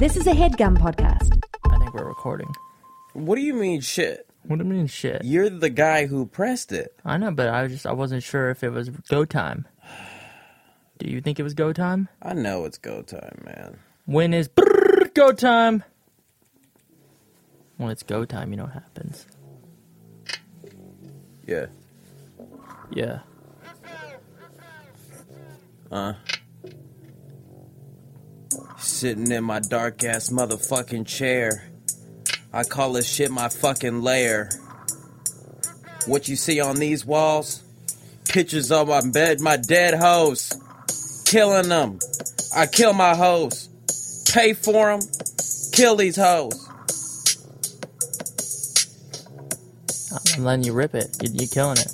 [0.00, 1.30] This is a headgum podcast.
[1.70, 2.50] I think we're recording.
[3.12, 4.26] What do you mean shit?
[4.44, 5.22] What do you mean shit?
[5.26, 6.98] You're the guy who pressed it.
[7.04, 9.68] I know, but I just I wasn't sure if it was go time.
[10.96, 12.08] Do you think it was go time?
[12.22, 13.76] I know it's go time, man.
[14.06, 15.84] When is brrr, go time?
[17.76, 19.26] When it's go time, you know what happens.
[21.46, 21.66] Yeah.
[22.90, 23.18] Yeah.
[25.92, 26.14] Uh.
[28.80, 31.68] Sitting in my dark ass motherfucking chair.
[32.50, 34.48] I call this shit my fucking lair.
[36.06, 37.62] What you see on these walls?
[38.26, 40.52] Pictures of my bed, my dead hoes.
[41.26, 41.98] Killing them.
[42.56, 43.68] I kill my hoes.
[44.32, 45.00] Pay for them.
[45.72, 46.66] Kill these hoes.
[50.36, 51.16] I'm letting you rip it.
[51.22, 51.92] You, you're killing it.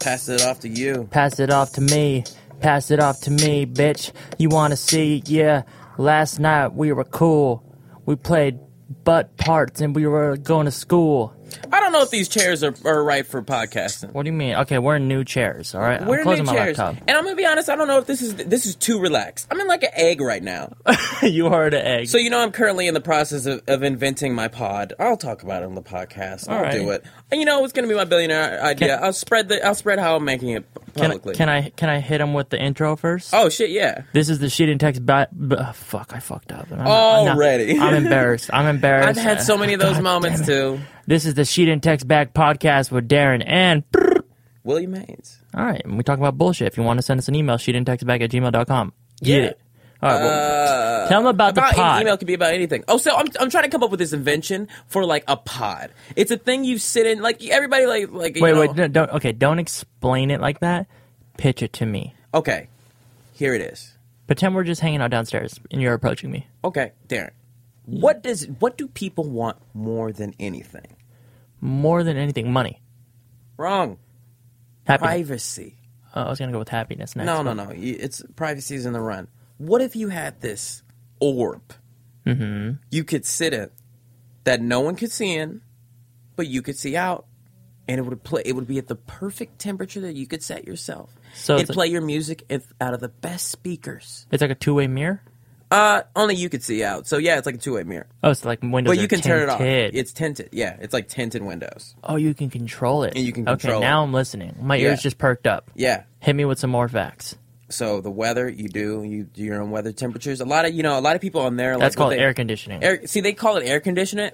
[0.00, 1.06] Pass it off to you.
[1.10, 2.24] Pass it off to me.
[2.60, 4.10] Pass it off to me, bitch.
[4.38, 5.22] You wanna see?
[5.26, 5.62] Yeah.
[5.98, 7.62] Last night we were cool.
[8.06, 8.58] We played
[9.04, 11.34] butt parts and we were going to school.
[11.72, 14.12] I don't know if these chairs are, are right for podcasting.
[14.12, 14.54] What do you mean?
[14.56, 15.74] Okay, we're in new chairs.
[15.74, 17.02] All right, We're in closing new my chairs, laptop.
[17.08, 17.68] and I'm gonna be honest.
[17.70, 19.46] I don't know if this is this is too relaxed.
[19.50, 20.74] I'm in like an egg right now.
[21.22, 22.08] you are an egg.
[22.08, 24.92] So you know, I'm currently in the process of, of inventing my pod.
[24.98, 26.48] I'll talk about it on the podcast.
[26.48, 26.72] I'll All right.
[26.72, 27.04] do it.
[27.30, 28.88] And you know, it's gonna be my billionaire idea.
[28.96, 30.64] Can- I'll spread the I'll spread how I'm making it
[30.94, 31.34] can, publicly.
[31.34, 33.32] can I can I hit him with the intro first?
[33.32, 34.02] oh shit, yeah.
[34.12, 35.04] This is the she didn't text.
[35.06, 36.66] Ba- b- fuck, I fucked up.
[36.70, 37.78] I'm, I'm not- Already.
[37.78, 38.50] I'm embarrassed.
[38.52, 39.18] I'm embarrassed.
[39.18, 40.78] I've had so many of those God moments too.
[41.04, 43.84] This is the She Didn't Text back podcast with Darren and.
[44.64, 45.38] William Haynes.
[45.54, 46.66] All right, and we talk about bullshit.
[46.66, 48.92] If you want to send us an email, she didn't text back at gmail.com.
[49.22, 49.48] Get Yeah.
[49.50, 49.60] it.
[50.02, 52.02] All right, well, Uh, tell them about, about the pod.
[52.02, 52.82] email could be about anything.
[52.88, 55.90] Oh, so I'm I'm trying to come up with this invention for like a pod.
[56.16, 57.22] It's a thing you sit in.
[57.22, 59.10] Like everybody like like you wait, know- wait, don't, don't.
[59.12, 60.88] Okay, don't explain it like that.
[61.38, 62.12] Pitch it to me.
[62.34, 62.66] Okay,
[63.34, 63.92] here it is.
[64.26, 66.48] Pretend we're just hanging out downstairs and you're approaching me.
[66.64, 67.30] Okay, Darren.
[67.86, 70.96] What does what do people want more than anything?
[71.62, 72.82] More than anything, money.
[73.56, 73.96] Wrong.
[74.84, 75.08] Happiness.
[75.10, 75.76] Privacy.
[76.14, 77.24] Oh, I was gonna go with happiness next.
[77.26, 77.72] No, no, no.
[77.72, 79.28] You- It's privacy's in the run.
[79.58, 80.82] What if you had this
[81.20, 81.62] orb?
[82.26, 82.72] Mm-hmm.
[82.90, 83.70] You could sit in
[84.44, 85.62] that no one could see in,
[86.36, 87.26] but you could see out,
[87.88, 88.42] and it would play.
[88.44, 91.14] It would be at the perfect temperature that you could set yourself.
[91.34, 94.26] So it'd it's a- play your music if, out of the best speakers.
[94.32, 95.22] It's like a two-way mirror.
[95.72, 97.06] Uh, only you could see out.
[97.06, 98.06] So yeah, it's like a two way mirror.
[98.22, 98.94] Oh, it's like windows.
[98.94, 99.58] But you can turn it off.
[99.58, 99.94] tinted.
[99.96, 100.50] It's tinted.
[100.52, 101.94] Yeah, it's like tinted windows.
[102.04, 103.14] oh, you can control it.
[103.16, 103.76] And you can control.
[103.76, 104.04] Okay, now it.
[104.04, 104.56] I'm listening.
[104.60, 104.88] My Yeah.
[104.90, 105.70] ears just perked up.
[105.74, 107.36] Yeah, Hit me with some more facts.
[107.70, 110.42] So the weather, you do you do your own weather temperatures.
[110.42, 111.78] A lot of you know, a lot of people on there.
[111.78, 112.84] That's like, called they- air conditioning.
[112.84, 114.30] Air, see, they call it air conditioning.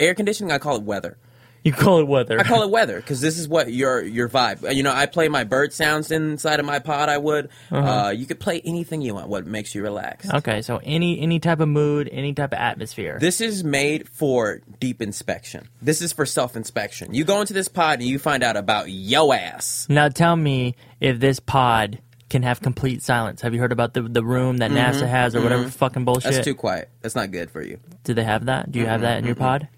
[0.00, 0.50] Air conditioning.
[0.50, 1.18] I call it weather.
[1.62, 2.38] You call it weather.
[2.40, 4.74] I call it weather because this is what your your vibe.
[4.74, 7.08] You know, I play my bird sounds inside of my pod.
[7.08, 7.50] I would.
[7.70, 9.28] uh you could play anything you want.
[9.28, 10.28] What makes you relax.
[10.32, 13.18] okay, so any any type of mood, any type of atmosphere.
[13.20, 15.68] This is made for deep inspection.
[15.82, 17.14] This is for self inspection.
[17.14, 19.86] You go into this pod and you find out about yo ass.
[19.88, 21.98] now tell me if this pod
[22.30, 23.40] can have complete silence.
[23.42, 26.26] Have you heard about the the room that NASA has or whatever fucking bullshit?
[26.30, 26.34] Mm-hmm.
[26.36, 26.88] That's too quiet.
[27.02, 27.80] That's not good for you.
[28.04, 28.70] Do they have that?
[28.70, 29.68] Do you have that in your pod?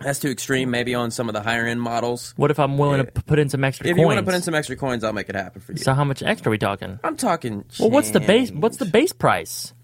[0.00, 0.70] That's too extreme.
[0.70, 2.32] Maybe on some of the higher end models.
[2.36, 3.10] What if I'm willing to Yeah.
[3.14, 3.90] p- put in some extra coins?
[3.90, 4.00] If coins?
[4.02, 5.78] you want to put in some extra coins, I'll make it happen for you.
[5.78, 6.98] so how much extra are we talking?
[7.04, 7.64] I'm talking.
[7.78, 8.50] Well, what's the base?
[8.50, 9.74] What's the base price?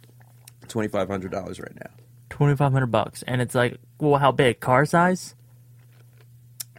[0.68, 1.90] twenty five hundred dollars right now?
[2.30, 4.58] Twenty five hundred bucks, and it's like, well, how big?
[4.60, 5.34] Car size?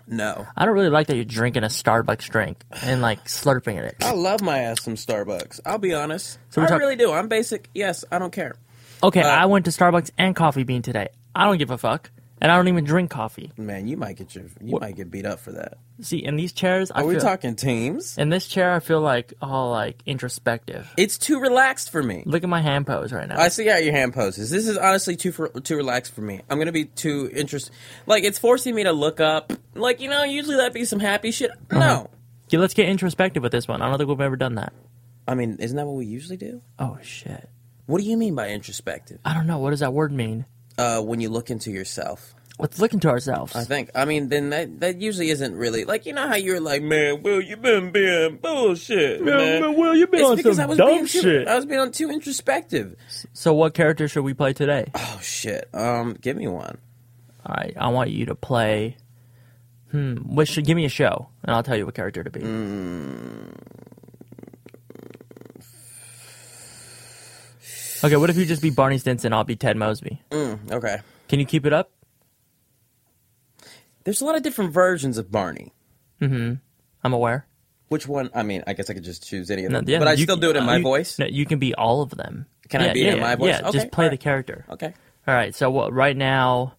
[0.09, 3.97] No, I don't really like that you're drinking a Starbucks drink and like slurping it.
[4.01, 5.59] I love my ass some Starbucks.
[5.65, 6.39] I'll be honest.
[6.49, 7.11] So I talk- really do.
[7.11, 7.69] I'm basic.
[7.75, 8.55] Yes, I don't care.
[9.03, 11.09] Okay, Uh, I went to Starbucks and Coffee Bean today.
[11.35, 12.09] I don't give a fuck,
[12.41, 13.51] and I don't even drink coffee.
[13.57, 15.77] Man, you might get your you What- might get beat up for that.
[16.01, 18.17] See, in these chairs, I Are we feel, talking teams?
[18.17, 20.93] in this chair, I feel like all like introspective.
[20.97, 22.23] It's too relaxed for me.
[22.25, 23.39] Look at my hand pose right now.
[23.39, 24.49] I see how your hand poses.
[24.51, 26.41] This is honestly too for, too relaxed for me.
[26.49, 27.71] I'm gonna be too interest.
[28.05, 29.51] Like it's forcing me to look up.
[29.73, 31.51] Like you know, usually that'd be some happy shit.
[31.71, 31.79] Uh-huh.
[31.79, 32.09] No,
[32.47, 33.81] Okay, let's get introspective with this one.
[33.81, 34.71] I don't think we've ever done that.
[35.27, 36.61] I mean, isn't that what we usually do?
[36.79, 37.49] Oh shit!
[37.87, 39.19] What do you mean by introspective?
[39.25, 39.57] I don't know.
[39.57, 40.45] What does that word mean?
[40.77, 42.33] Uh, when you look into yourself.
[42.59, 43.55] Let's look into ourselves.
[43.55, 43.91] I think.
[43.93, 47.21] I mean, then that that usually isn't really like you know how you're like, man,
[47.21, 49.75] Will, you been being bullshit, man.
[49.75, 51.47] Will, you been It's on because some I was dumb being too, shit.
[51.47, 52.95] I was being too introspective.
[53.33, 54.89] So, what character should we play today?
[54.95, 55.69] Oh shit.
[55.73, 56.79] Um, give me one.
[57.45, 58.97] All right, I want you to play.
[59.91, 60.15] Hmm.
[60.15, 62.41] Which should give me a show, and I'll tell you what character to be.
[68.03, 69.33] Okay, what if you just be Barney Stinson?
[69.33, 70.21] I'll be Ted Mosby.
[70.31, 70.99] Mm, okay.
[71.29, 71.91] Can you keep it up?
[74.03, 75.73] There's a lot of different versions of Barney.
[76.21, 76.59] I'm
[77.03, 77.45] aware.
[77.89, 78.29] Which one?
[78.33, 79.89] I mean, I guess I could just choose any of No, them.
[79.89, 81.17] yeah, but I still can- do it in uh, my you- voice.
[81.19, 82.45] No, you can be all of them.
[82.69, 83.59] Can I be yeah, in my voice?
[83.59, 84.65] Yeah, Okay, just play the character.
[84.69, 84.93] Okay.
[85.27, 86.73] All right, so what, right now,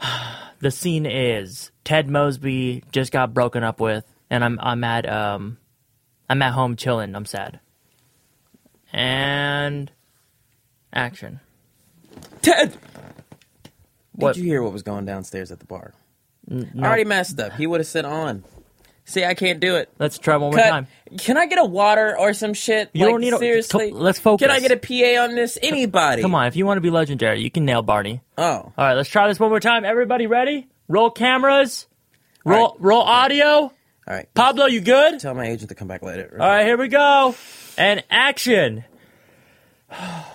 [0.60, 5.58] the scene is Ted Mosby just got broken up with, and I'm I'm at um,
[6.30, 7.14] I'm at home chilling.
[7.14, 7.60] I'm sad.
[8.92, 9.90] And
[10.92, 11.40] action.
[12.42, 12.76] Ted,
[14.12, 14.34] What?
[14.34, 15.92] did you hear what was going downstairs at the bar?
[16.48, 16.64] no.
[16.82, 17.52] I already messed up.
[17.52, 18.42] He would have said on.
[19.04, 19.88] See, I can't do it.
[19.98, 20.68] Let's try one more Cut.
[20.68, 20.86] time.
[21.18, 22.90] Can I get a water or some shit?
[22.92, 23.90] You like, don't need a- seriously.
[23.90, 24.46] let's focus.
[24.46, 25.58] Can I get a PA on this?
[25.60, 26.22] Anybody?
[26.22, 28.20] Come on, if you want to be legendary, you can nail Barney.
[28.38, 29.84] Oh, All right, let's try this one more time.
[29.84, 30.68] Everybody ready?
[30.88, 31.86] Roll cameras.
[32.44, 33.46] Roll All roll audio.
[33.46, 33.72] all
[34.06, 34.32] right.
[34.34, 35.18] Pablo, you good?
[35.20, 36.36] Tell my agent to come back later.
[36.40, 37.34] All right, here we go.
[37.76, 38.84] And action.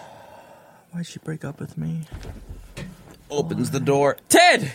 [0.95, 2.03] Why'd she break up with me?
[3.29, 4.15] Opens the door.
[4.29, 4.71] Ted,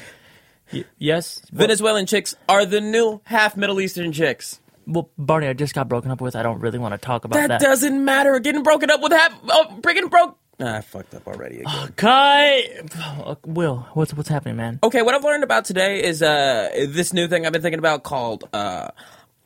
[0.71, 1.41] Y- yes.
[1.51, 4.61] Well, Venezuelan chicks are the new half Middle Eastern chicks.
[4.87, 6.37] well, Barney, I just got broken up with.
[6.37, 7.61] I don't really want to talk about That, that.
[7.63, 8.39] doesn't matter.
[8.39, 9.33] Getting broken up with half.
[9.49, 10.37] Oh, breaking broke.
[10.59, 11.93] Nah, I fucked up already again.
[11.97, 12.65] Cut.
[12.99, 14.79] Oh, Will, what's what's happening, man?
[14.83, 18.03] Okay, what I've learned about today is uh this new thing I've been thinking about
[18.03, 18.89] called uh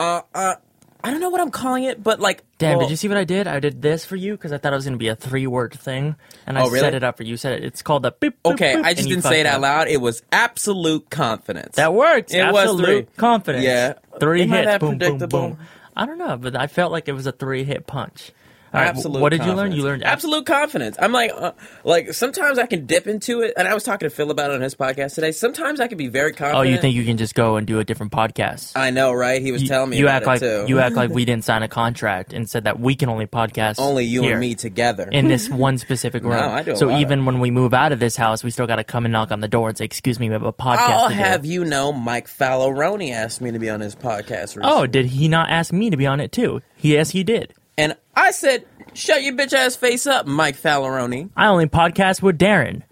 [0.01, 0.55] uh uh
[1.05, 3.19] I don't know what I'm calling it, but like Damn, well, did you see what
[3.19, 3.47] I did?
[3.47, 5.47] I did this for you because I thought it was going to be a three
[5.47, 6.17] word thing,
[6.47, 6.81] and I Oh, really?
[6.81, 7.33] set it up for you.
[7.33, 7.65] You Said it.
[7.65, 8.13] It's called the.
[8.13, 9.89] Beep, boop, Okay, boop, I just didn't say it out loud.
[9.89, 11.77] It was absolute confidence.
[11.77, 12.33] That works.
[12.33, 13.03] It was three.
[13.19, 13.65] confidence.
[13.65, 13.95] Yeah.
[14.19, 14.79] Three Am hits.
[14.79, 15.59] Boom, boom, boom.
[15.95, 18.33] I don't know, but I felt like it was a three hit punch.
[18.75, 19.21] Right, absolute.
[19.21, 19.73] What did you learn?
[19.73, 20.97] You learned absolute confidence.
[20.99, 21.53] I'm like, uh,
[21.85, 24.55] like sometimes I can dip into it, and I was talking to Phil about it
[24.55, 25.33] on his podcast today.
[25.33, 26.57] Sometimes I can be very confident.
[26.59, 28.73] Oh, you think you can just go and do a different podcast?
[28.77, 29.41] I know, right?
[29.41, 30.65] He was You- telling me you act like too.
[30.69, 33.79] you act like we didn't sign a contract and said that we can only podcast
[33.79, 35.09] Only you here and me together.
[35.11, 36.33] in this one specific room.
[36.35, 38.85] I do so even when we move out of this house, we still got to
[38.85, 41.09] come and knock on the door and say, "Excuse me, we have a podcast." I'll
[41.09, 44.57] to do." have you know, Mike Fallaroni asked me to be on his podcast.
[44.57, 44.63] Recently.
[44.71, 46.61] Oh, did he not ask me to be on it too?
[46.81, 47.55] Yes, he did.
[47.77, 52.39] And I said, "Shut your bitch ass face up, Mike Fallaroni." I only podcast with
[52.39, 52.83] Darren.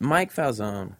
[0.00, 0.96] Mike Falzone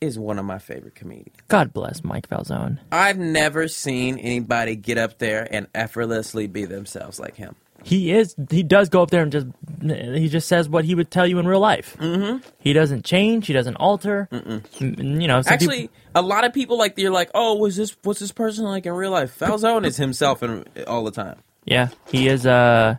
[0.00, 1.36] is one of my favorite comedians.
[1.48, 2.78] God bless Mike Falzone.
[2.92, 7.56] I've never seen anybody get up there and effortlessly be themselves like him.
[7.82, 8.34] He is.
[8.50, 9.46] He does go up there and just.
[9.82, 11.96] He just says what he would tell you in real life.
[11.98, 12.38] Mm-hmm.
[12.58, 13.46] He doesn't change.
[13.46, 14.26] He doesn't alter.
[14.32, 15.42] Mm, You know.
[15.46, 18.64] Actually, people- a lot of people like you're like, "Oh, was this what's this person
[18.64, 21.36] like in real life?" Falzone is himself in, all the time.
[21.64, 22.46] Yeah, he is.
[22.46, 22.96] Uh,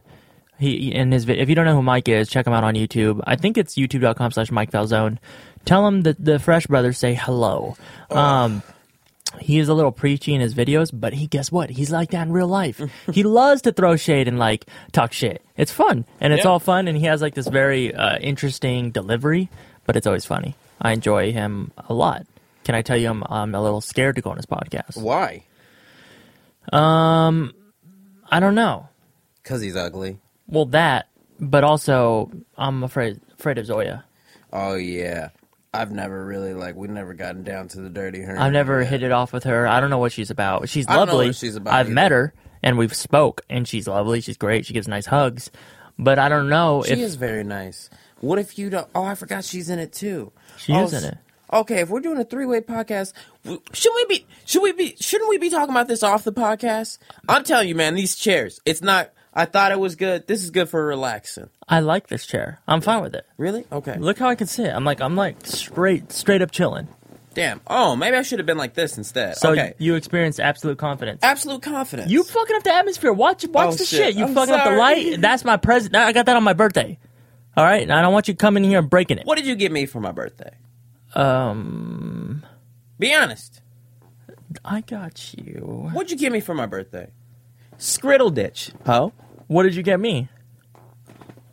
[0.59, 1.27] he in his.
[1.27, 3.21] If you don't know who Mike is, check him out on YouTube.
[3.25, 5.17] I think it's youtube.com/slash Mike Falzone.
[5.65, 7.75] Tell him that the Fresh Brothers say hello.
[8.09, 8.63] Um.
[9.41, 11.69] He is a little preachy in his videos, but he guess what?
[11.69, 12.79] He's like that in real life.
[13.11, 15.41] he loves to throw shade and like talk shit.
[15.57, 16.51] It's fun and it's Yeah.
[16.51, 19.49] all fun, and he has like this very uh, interesting delivery,
[19.85, 20.55] but it's always funny.
[20.79, 22.25] I enjoy him a lot.
[22.63, 24.95] Can I tell you, I'm I'm a little scared to go on his podcast.
[25.01, 25.43] Why?
[28.35, 28.89] I don't know.
[29.41, 30.19] Because he's ugly.
[30.45, 31.07] Well, that,
[31.39, 34.03] but also I'm afraid afraid of Zoya.
[34.51, 35.29] Oh yeah.
[35.73, 38.37] I've never really like we've never gotten down to the dirty her.
[38.37, 39.65] I've never hit it off with her.
[39.65, 40.67] I don't know what she's about.
[40.67, 41.27] She's I lovely.
[41.27, 41.95] what she's about I've either.
[41.95, 44.19] met her and we've spoke, and she's lovely.
[44.19, 44.65] She's great.
[44.65, 45.49] She gives nice hugs,
[45.97, 47.89] but I don't know She if is very nice.
[48.19, 48.89] What if you don't?
[48.93, 50.33] Oh, I forgot she's in it too.
[50.57, 51.17] She oh, is in it.
[51.55, 53.13] Okay, if we're doing a three-way podcast,
[53.71, 54.25] should we be?
[54.43, 54.95] Should we be?
[54.99, 56.97] Shouldn't we be talking about this off the podcast?
[57.29, 58.59] I'm telling you, man, these chairs.
[58.65, 59.11] It's not.
[59.33, 60.27] I thought it was good.
[60.27, 61.49] This is good for relaxing.
[61.67, 62.59] I like this chair.
[62.67, 63.25] I'm fine with it.
[63.37, 63.65] Really?
[63.71, 63.97] Okay.
[63.97, 64.67] Look how I can sit.
[64.69, 66.89] I'm like I'm like straight straight up chilling.
[67.33, 67.61] Damn.
[67.67, 69.37] Oh, maybe I should have been like this instead.
[69.37, 69.75] So okay.
[69.77, 71.19] you experience absolute confidence.
[71.23, 72.11] Absolute confidence.
[72.11, 73.13] You fucking up the atmosphere.
[73.13, 73.87] Watch watch Oh, the shit.
[73.87, 74.15] shit.
[74.15, 74.77] You I'm fucking up the sorry.
[75.11, 75.21] light.
[75.21, 75.95] That's my present.
[75.95, 76.97] I got that on my birthday.
[77.57, 79.25] All right, and I don't want you coming in here and breaking it.
[79.25, 80.51] What did you give me for my birthday?
[81.15, 82.45] Um,
[82.99, 83.61] Be honest.
[84.63, 85.89] I got you.
[85.93, 87.11] What'd you give me for my birthday?
[87.77, 88.71] Skriddle ditch.
[88.85, 89.11] Oh,
[89.47, 90.29] what did you get me?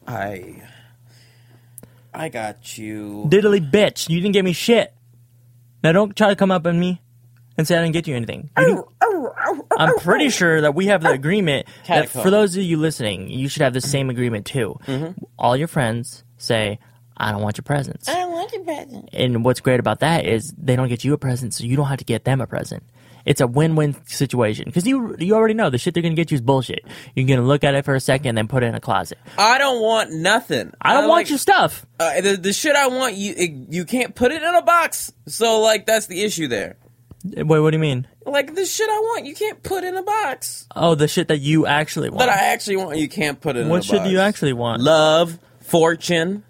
[0.07, 0.63] I.
[2.15, 3.27] I got you.
[3.29, 4.93] Diddly bitch, you didn't get me shit.
[5.83, 7.01] Now don't try to come up on me
[7.57, 8.51] and say I didn't get you anything.
[8.59, 8.87] You didn't-
[9.79, 12.23] I'm pretty sure that we have the agreement that Catacomb.
[12.23, 14.79] for those of you listening, you should have the same agreement too.
[15.39, 16.79] All your friends say,
[17.17, 18.09] I don't want your presents.
[18.09, 19.09] I don't want your present.
[19.13, 21.87] And what's great about that is they don't get you a present, so you don't
[21.87, 22.83] have to get them a present.
[23.25, 26.35] It's a win-win situation because you you already know the shit they're gonna get you
[26.35, 26.85] is bullshit.
[27.15, 29.19] You're gonna look at it for a second, and then put it in a closet.
[29.39, 30.73] I don't want nothing.
[30.81, 31.87] I don't want like, your stuff.
[32.01, 35.13] Uh, the, the shit I want, you it, you can't put it in a box.
[35.29, 36.77] So like that's the issue there.
[37.25, 38.09] Wait, what do you mean?
[38.27, 40.67] Like the shit I want, you can't put in a box.
[40.75, 42.21] Oh, the shit that you actually want.
[42.21, 43.87] That I actually want, you can't put it in a what box.
[43.87, 44.83] shit do you actually want?
[44.83, 46.43] love, fortune?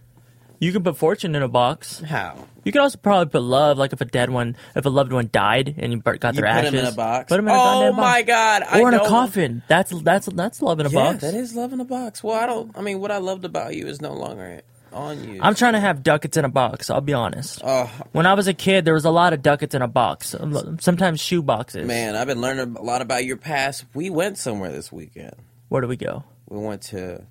[0.63, 1.99] You can put fortune in a box.
[2.01, 2.37] How?
[2.63, 5.29] You can also probably put love, like if a dead one, if a loved one
[5.33, 6.71] died and you got You their put ashes.
[6.71, 7.29] them in a box.
[7.29, 8.01] Put them in a oh goddamn box.
[8.01, 8.63] my god!
[8.71, 9.63] I Or in a coffin.
[9.67, 11.23] That's that's that's love in a Yeah, box.
[11.23, 12.23] that is love in a box.
[12.23, 12.71] Well, I don't.
[12.79, 15.41] I mean, what I loved about you is no longer on you.
[15.43, 16.91] I'm trying to have ducats in a box.
[16.91, 17.61] I'll be honest.
[17.65, 20.37] Oh When I was a kid, there was a lot of ducats in a box.
[20.79, 21.89] Sometimes shoe boxes.
[21.89, 23.85] man, I've been learning a lot about your past.
[23.95, 25.35] We went somewhere this weekend.
[25.71, 26.23] where do we go?
[26.49, 27.25] We went to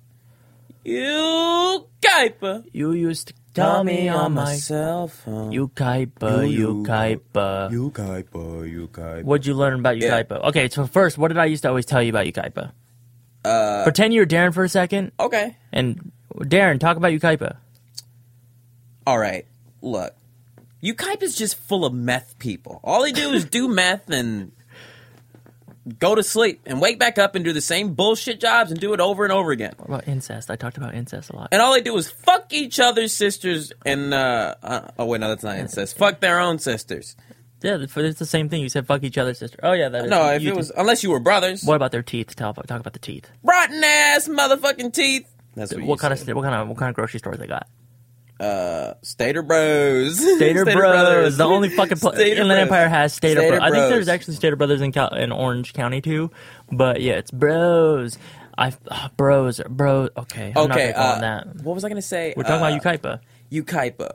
[0.84, 2.64] Yucaipa.
[2.72, 5.52] You used to call me on my cell phone.
[5.52, 7.70] Yucaipa, You- Yucaipa.
[7.70, 9.22] you Yucaipa.
[9.24, 10.22] What'd you learn about Yeah.
[10.22, 10.44] Yucaipa?
[10.48, 12.72] Okay, so first, what did I used to always tell you about Yucaipa?
[13.44, 15.56] Uh, Pretend you're Darren for a second, okay.
[15.72, 17.56] and Darren, talk about Yucaipa.
[19.06, 19.44] All right.
[19.80, 20.14] Look,
[20.80, 22.80] You Yucaipa's just full of meth people.
[22.84, 24.52] All they do is do meth and
[25.98, 28.92] go to sleep and wake back up and do the same bullshit jobs and do
[28.94, 29.74] it over and over again.
[29.78, 30.50] What about incest?
[30.50, 31.48] I talked about incest a lot.
[31.52, 35.28] And all they do is fuck each other's sisters and uh, uh oh wait no
[35.28, 35.96] that's not incest.
[35.98, 37.16] Fuck their own sisters.
[37.62, 38.60] Yeah, it's the same thing.
[38.62, 39.58] You said fuck each other's sister.
[39.62, 40.10] Oh yeah, that is.
[40.10, 41.64] No, if it was unless you were brothers.
[41.64, 42.34] What about their teeth?
[42.34, 43.28] Talk about, talk about the teeth.
[43.42, 45.28] rotten ass motherfucking teeth.
[45.54, 46.26] That's what, What you kind of said.
[46.26, 47.68] st- what kind of what kind of grocery stores they got?
[48.42, 50.18] Uh Stater Bros.
[50.36, 51.36] Stater, Bros.
[51.36, 52.78] The only fucking pl- Stater Inland Bros.
[52.80, 53.62] Empire has Stater, Stater Bros.
[53.62, 56.30] I think there's actually Stater Brothers in Cal- in Orange County too,
[56.70, 58.18] but yeah, it's Bros.
[58.58, 60.10] I uh, Bros Bros.
[60.16, 61.56] Okay, I'm Okay, gonna uh, that.
[61.62, 62.34] what was I gonna say?
[62.36, 63.20] We're talking Uh, about Yucaipa.
[63.50, 64.12] Yucaipa.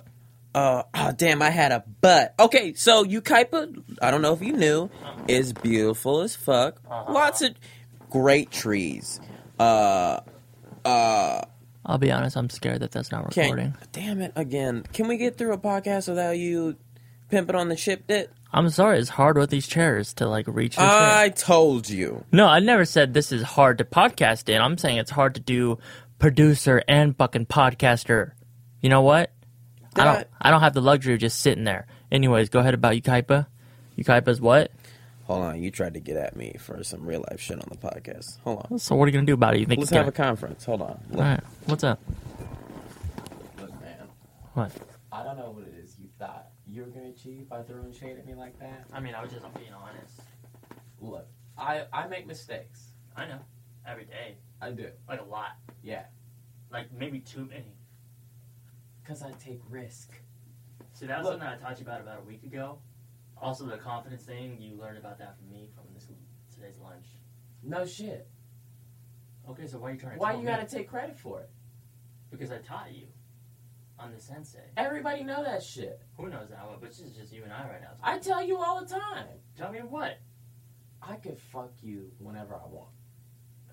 [0.53, 2.33] Uh, oh damn, I had a butt.
[2.39, 4.89] Okay, so Yucaipa, I don't know if you knew,
[5.27, 6.79] is beautiful as fuck.
[6.89, 7.13] Uh-huh.
[7.13, 7.53] Lots of
[8.09, 9.19] great trees.
[9.59, 10.19] Uh,
[10.83, 11.41] uh,
[11.87, 13.75] I'll be honest, I'm scared that that's not can recording.
[13.93, 14.83] damn it again.
[14.91, 16.75] Can we get through a podcast without you
[17.29, 18.29] pimping on the ship dit?
[18.51, 20.75] I'm sorry, it's hard with these chairs to like reach.
[20.75, 20.89] The chair.
[20.89, 22.25] I told you.
[22.31, 24.61] No, I never said this is hard to podcast in.
[24.61, 25.79] I'm saying it's hard to do
[26.19, 28.31] producer and fucking podcaster.
[28.81, 29.31] You know what?
[29.95, 30.27] I don't.
[30.41, 31.87] I, don't have the luxury of just sitting there.
[32.11, 33.47] Anyways, go ahead about Yucaipa.
[33.97, 34.71] Yucaipa's what?
[35.27, 37.77] Hold on, you tried to get at me for some real life shit on the
[37.77, 38.39] podcast.
[38.45, 38.79] Hold on.
[38.79, 39.59] So what are you gonna do about it?
[39.59, 40.63] You think Let's you have a conference.
[40.63, 40.99] Hold on.
[41.13, 41.41] All right.
[41.65, 41.99] What's up?
[43.59, 44.07] Look, man.
[44.53, 44.71] What?
[45.11, 48.17] I don't know what it is you thought you were gonna achieve by throwing shade
[48.17, 48.85] at me like that.
[48.93, 50.21] I mean, I was just being honest.
[51.01, 52.91] Look, I I make mistakes.
[53.15, 53.39] I know.
[53.85, 54.89] Every day, I do.
[55.09, 55.51] like a lot,
[55.83, 56.03] Yeah,
[56.71, 57.75] like maybe too many.
[59.05, 60.11] cause I take risk.
[60.93, 61.33] See, that's Look.
[61.33, 62.79] something I taught you about about a week ago.
[63.41, 64.57] Also, the confidence thing.
[64.59, 66.07] You learned about that from me from this
[66.53, 67.05] today's lunch.
[67.63, 68.27] No shit.
[69.49, 70.19] Okay, so why are you trying to?
[70.19, 70.45] Why you me?
[70.45, 71.49] gotta take credit for it?
[72.31, 73.07] Because I taught you.
[73.99, 74.59] I'm the sensei.
[74.75, 76.01] Everybody know that shit.
[76.17, 76.59] Who knows that?
[76.79, 77.91] But this is just you and I right now.
[78.03, 79.25] I tell you all the time.
[79.57, 80.19] Tell me what?
[81.01, 82.89] I could fuck you whenever I want,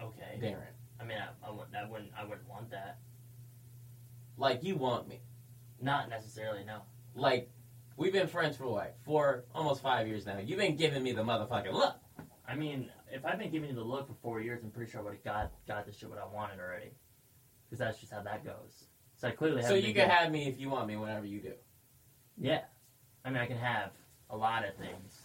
[0.02, 0.38] Okay.
[0.40, 0.72] Darren.
[1.00, 2.10] I mean, I, I, wouldn't, I wouldn't.
[2.18, 2.98] I wouldn't want that.
[4.36, 5.20] Like you want me.
[5.80, 6.64] Not necessarily.
[6.64, 6.82] No.
[7.14, 7.50] Like
[7.96, 10.38] we've been friends for like For almost five years now.
[10.38, 11.96] You've been giving me the motherfucking look.
[12.46, 15.00] I mean, if I've been giving you the look for four years, I'm pretty sure
[15.00, 16.90] I would have got got this shit what I wanted already.
[17.64, 18.84] Because that's just how that goes.
[19.16, 21.40] So I clearly So you can good- have me if you want me whenever you
[21.40, 21.52] do.
[22.36, 22.60] Yeah.
[23.24, 23.90] I mean, I can have
[24.30, 25.22] a lot of things.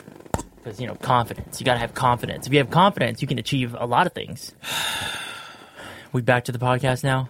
[0.56, 1.60] Because, you know, confidence.
[1.60, 2.46] You gotta have confidence.
[2.48, 4.54] If you have confidence, you can achieve a lot of things.
[6.14, 7.30] we back to the podcast now?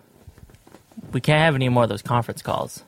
[1.11, 2.83] We can't have any more of those conference calls.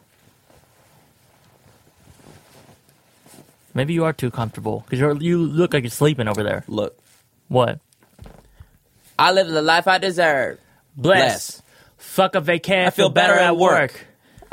[3.73, 4.85] Maybe you are too comfortable.
[4.89, 6.63] Because you look like you're sleeping over there.
[6.67, 6.97] Look,
[7.47, 7.79] What?
[9.19, 10.59] I live the life I deserve.
[10.95, 11.19] Bless.
[11.21, 11.61] Bless.
[11.97, 12.87] Fuck a vacay.
[12.87, 14.07] I feel better at work.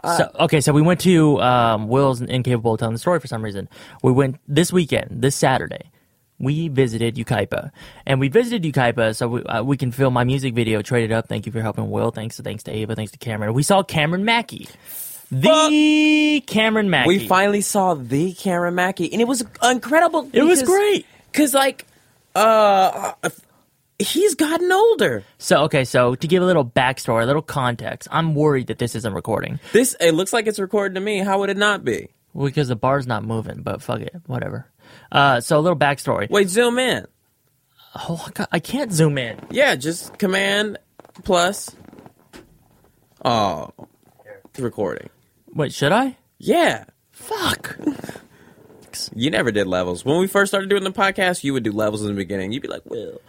[0.05, 3.43] so, okay, so we went to um, Will's incapable of telling the story for some
[3.43, 3.69] reason.
[4.03, 5.91] We went this weekend, this Saturday.
[6.39, 7.73] We visited Yucaipa,
[8.07, 10.83] and we visited Yucaipa so we, uh, we can film my music video.
[10.83, 11.27] Traded up.
[11.29, 12.13] Thank you for helping Will.
[12.13, 12.95] Thanks, thanks to Ava.
[12.95, 13.55] Thanks to Cameron.
[13.55, 14.69] We saw Cameron Mackey,
[15.31, 17.09] the Cameron Mackey.
[17.09, 20.29] We finally saw the Cameron Mackey, and it was incredible.
[20.33, 21.07] It was great.
[21.33, 21.87] Cause like,
[22.35, 23.13] uh,
[23.99, 25.25] he's gotten older.
[25.39, 28.95] So okay, so to give a little backstory, a little context, I'm worried that this
[28.95, 31.19] isn't recording This it looks like it's recorded to me.
[31.19, 32.09] How would it not be?
[32.37, 33.63] because the bar's not moving.
[33.63, 34.67] But fuck it, whatever.
[35.11, 36.31] Uh, so a little backstory.
[36.31, 37.07] Wait, zoom in.
[37.95, 39.39] Oh, I ca- I can't zoom in.
[39.51, 40.79] Yeah, just command
[41.25, 41.75] plus.
[43.25, 43.71] Oh,
[44.47, 45.09] it's recording.
[45.55, 46.17] Wait, should I?
[46.39, 47.77] Yeah, Fuck.
[49.15, 50.05] you never did levels.
[50.05, 52.53] When we first started doing the podcast, you would do levels in the beginning.
[52.53, 53.21] You'd be like, "Well,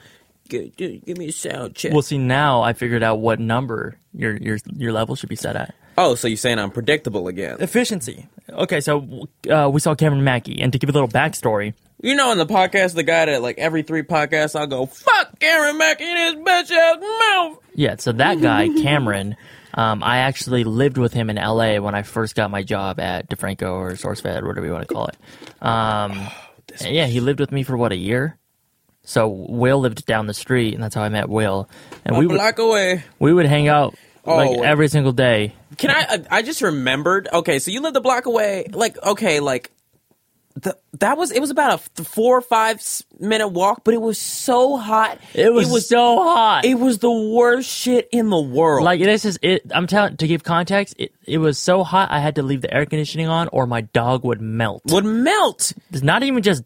[0.47, 3.97] give, give give me a sound check." Well, see, now I figured out what number
[4.13, 5.73] your your your level should be set at.
[5.97, 7.57] oh, so you're saying I'm predictable again?
[7.59, 8.27] Efficiency.
[8.49, 12.31] Okay, so uh, we saw Cameron Mackey, and to give a little backstory, You know,
[12.31, 15.99] in the podcast, the guy that like every three podcasts, I'll go, "Fuck Karen Mack
[15.99, 17.95] in his bitch ass mouth." yeah.
[17.97, 19.35] So that guy, Cameron,
[19.79, 21.79] um, I actually lived with him in L.A.
[21.79, 24.93] when I first got my job at DeFranco or SourceFed, or whatever you want to
[24.93, 25.17] call it.
[25.61, 26.27] Um,
[26.81, 28.37] yeah, he lived with me for what a year.
[29.03, 31.67] So Will lived down the street, and that's how I met Will.
[32.05, 33.03] And A we would block away.
[33.19, 33.95] we would hang out
[34.25, 35.55] like Oh, every single day.
[35.77, 36.01] Can I?
[36.09, 37.27] I- I just remembered.
[37.31, 38.67] Okay, so you lived a block away.
[38.71, 39.71] Like, okay, like
[40.61, 42.81] the, that was it was about a four or five
[43.19, 45.19] minute walk, but it was so hot.
[45.33, 46.65] It was, so hot.
[46.65, 48.83] It was the worst shit in the world.
[48.83, 49.63] like this is it.
[49.71, 50.95] I'm telling to give context.
[50.97, 52.11] It it was so hot.
[52.11, 54.81] I had to leave the air conditioning on, or my dog would melt.
[54.87, 55.73] would melt.
[55.91, 56.63] It's not even just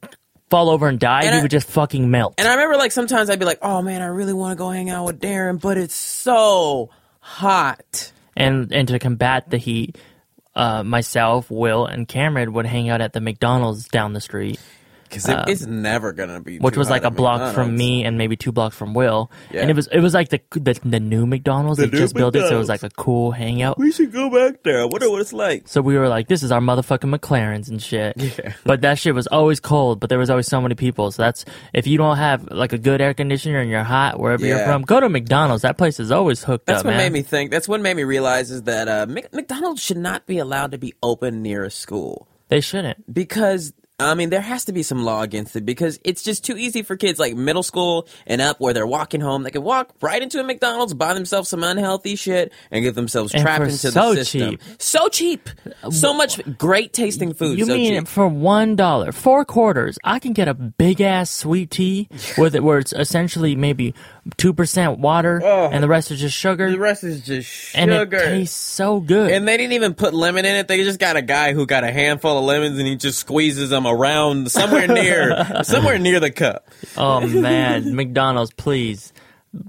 [0.50, 1.22] fall over and die.
[1.24, 2.36] And he I- would just fucking melt.
[2.38, 4.70] And I remember like sometimes I'd be like, oh man, I really want to go
[4.70, 8.12] hang out with Darren, but it's so hot.
[8.36, 9.98] and and to combat the heat,
[10.56, 14.60] uh, myself, Will, and Cameron would hang out at the McDonald's down the street,
[15.14, 16.60] Because it, it's never gonna be.
[16.60, 19.32] which was like a block from me and maybe two blocks from Will.
[19.52, 19.62] Yeah.
[19.62, 21.80] And it was it was like the the, the new McDonald's.
[21.80, 23.78] they new just built it, so it was like a cool hangout.
[23.78, 24.82] We should go back there.
[24.82, 25.68] I wonder what it's like.
[25.68, 28.14] So we were like, this is our motherfucking MacLaren's and shit.
[28.18, 28.54] Yeah.
[28.64, 31.12] But that shit was always cold, but there was always so many people.
[31.12, 34.46] So that's, if you don't have like a good air conditioner and you're hot wherever
[34.46, 35.62] you're from, go to McDonald's.
[35.62, 37.12] That place is always hooked That's up, That's what man.
[37.12, 37.52] made me think.
[37.52, 40.94] That's what made me realize is that uh, McDonald's should not be allowed to be
[41.04, 43.14] open near a school they shouldn't.
[43.14, 43.74] because.
[44.08, 46.82] I mean, there has to be some law against it because it's just too easy
[46.82, 49.44] for kids like middle school and up where they're walking home.
[49.44, 53.34] They can walk right into a McDonald's, buy themselves some unhealthy shit, and get themselves
[53.34, 54.52] And trapped for into so the system.
[54.52, 54.62] cheap.
[54.80, 55.50] So cheap.
[55.92, 57.58] So much great tasting food.
[57.60, 58.08] You so mean cheap.
[58.08, 62.08] for one dollar, four quarters, I can get a big ass sweet tea
[62.38, 63.94] with it, where it's essentially maybe
[64.38, 67.82] two percent water oh, and the rest is just sugar, the rest is just sugar.
[67.82, 69.32] and it tastes so good.
[69.32, 70.68] And they didn't even put lemon in it.
[70.68, 73.70] They just got a guy who got a handful of lemons and he just squeezes
[73.70, 76.68] them around somewhere near, somewhere near the cup.
[76.98, 79.12] oh man, McDonald's, please.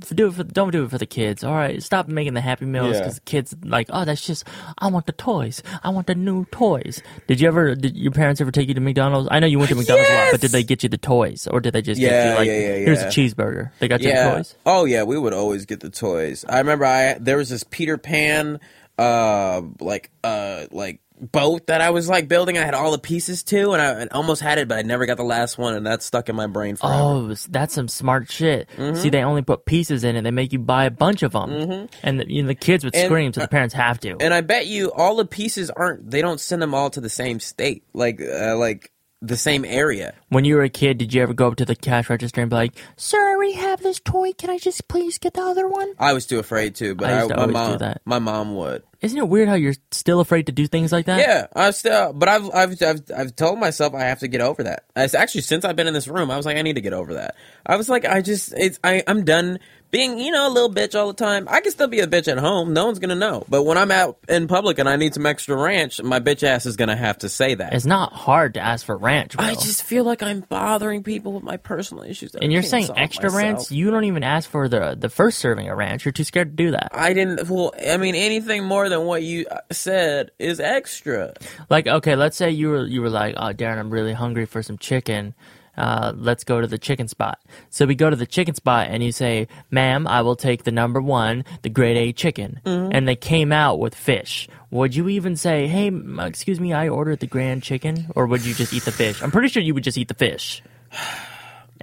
[0.08, 1.44] Do it for, don't do it for the kids.
[1.44, 3.00] All right, stop making the Happy Meals Yeah.
[3.00, 4.44] because kids like, oh, that's just.
[4.78, 5.62] I want the toys.
[5.82, 7.02] I want the new toys.
[7.26, 7.74] Did you ever?
[7.74, 9.28] Did your parents ever take you to McDonald's?
[9.30, 11.46] I know you went to McDonald's a lot, but did they get you the toys,
[11.46, 13.72] or did they just get Yeah, you like, yeah, yeah, here's a cheeseburger?
[13.78, 14.34] They got you the Yeah.
[14.36, 14.54] toys.
[14.64, 16.46] Oh yeah, we would always get the toys.
[16.48, 18.60] I remember I there was this Peter Pan,
[18.98, 22.58] uh, like uh, like boat that I was like building.
[22.58, 25.06] I had all the pieces to, and I, I almost had it, but I never
[25.06, 26.96] got the last one, and that's stuck in my brain forever.
[26.96, 28.68] Oh, that's some smart shit.
[28.76, 28.96] Mm-hmm.
[28.96, 30.22] See, they only put pieces in it.
[30.22, 32.94] They make you buy a bunch of them, and the, you know, the kids would
[32.94, 34.16] And, scream, so the parents have to.
[34.20, 36.10] And I bet you all the pieces aren't.
[36.10, 38.90] They don't send them all to the same state, like uh, like
[39.26, 40.14] the same area.
[40.28, 42.50] when you were a kid, did you ever go up to the cash register and
[42.50, 44.32] be like, "Sir, I already have this toy.
[44.32, 47.24] Can I just please get the other one?" I was too afraid to, but I
[47.24, 48.00] I to my always do mom, that.
[48.04, 48.82] my mom would.
[49.00, 51.18] Isn't it weird how you're still afraid to do things like that?
[51.18, 54.62] Yeah, I still, but I've, I've, I've, I've told myself I have to get over
[54.62, 54.84] that.
[54.96, 56.94] It's actually since I've been in this room, I was like, I need to get
[56.94, 57.36] over that.
[57.66, 59.58] I was like, I just, it's, I, I'm done
[59.94, 61.46] being, you know, a little bitch all the time.
[61.48, 62.72] I can still be a bitch at home.
[62.72, 63.44] No one's gonna know.
[63.48, 66.66] But when I'm out in public and I need some extra ranch, my bitch ass
[66.66, 67.72] is gonna have to say that.
[67.72, 69.46] It's not hard to ask for ranch, bro.
[69.46, 72.32] I just feel like I'm bothering people with my personal issues.
[72.32, 73.42] that I and you're saying extra myself.
[73.42, 73.70] ranch.
[73.70, 76.04] You don't even ask for the the first serving of ranch.
[76.04, 76.88] You're too scared to do that.
[76.92, 77.48] I didn't.
[77.48, 81.34] Well, I mean, anything more than what you uh, said is extra.
[81.70, 84.60] Like, okay, let's say you were you were like, "Oh, Darren, I'm really hungry for
[84.60, 85.34] some chicken.
[85.76, 87.38] Uh, let's go to the chicken spot."
[87.70, 90.72] So we go to the chicken spot, and you say, "Ma'am, I will take the
[90.72, 92.60] number one, the grade A chicken."
[92.92, 94.48] And they came out with fish.
[94.70, 98.54] Would you even say, "Hey, excuse me, I ordered the grand chicken," or would you
[98.54, 99.22] just eat the fish?
[99.22, 100.62] I'm pretty sure you would just eat the fish.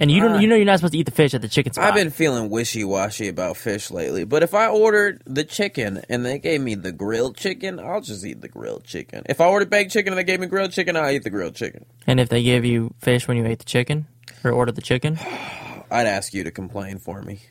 [0.02, 1.74] And you don't, you know, you're not supposed to eat the fish at the chicken
[1.74, 1.86] spot.
[1.86, 6.26] I've been feeling wishy washy about fish lately, but if I ordered the chicken and
[6.26, 9.22] they gave me the grilled chicken, I'll just eat the grilled chicken.
[9.30, 11.54] If I ordered baked chicken and they gave me grilled chicken, I'll eat the grilled
[11.56, 11.86] chicken.
[12.08, 14.08] and if they gave you fish when you ate the chicken
[14.44, 15.20] or ordered the chicken,
[15.92, 17.42] I'd ask you to complain for me.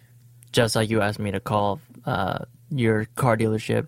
[0.51, 3.87] just like you asked me to call uh, your car dealership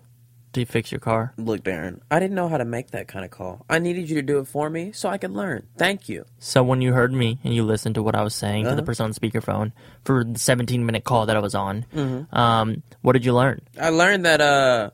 [0.53, 1.33] to fix your car.
[1.37, 3.65] Look, Darren, I didn't know how to make that kind of call.
[3.69, 5.67] I needed you to do it for me so I could learn.
[5.77, 6.25] Thank you.
[6.39, 8.75] So when you heard me and you listened to what I was saying Uh-huh.
[8.75, 9.71] to the person on speakerphone
[10.05, 12.35] for the 17 minute call that I was on, Mm-hmm.
[12.35, 13.61] um, what did you learn?
[13.79, 14.91] I learned that, uh,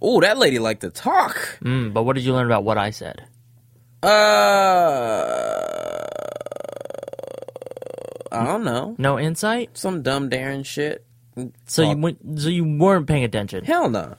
[0.00, 1.58] oh, that lady liked to talk.
[1.62, 3.24] Mm, but what did you learn about what I said?
[4.02, 4.06] Uh,
[8.32, 8.94] I don't know.
[8.98, 9.70] No insight.
[9.76, 11.04] Some dumb Darren shit.
[11.66, 13.64] So you went, so you weren't paying attention.
[13.64, 14.16] Hell no.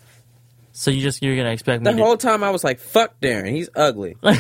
[0.82, 2.04] So you just you're gonna expect me The to.
[2.04, 4.40] whole time I was like, "Fuck Darren, he's ugly." no, I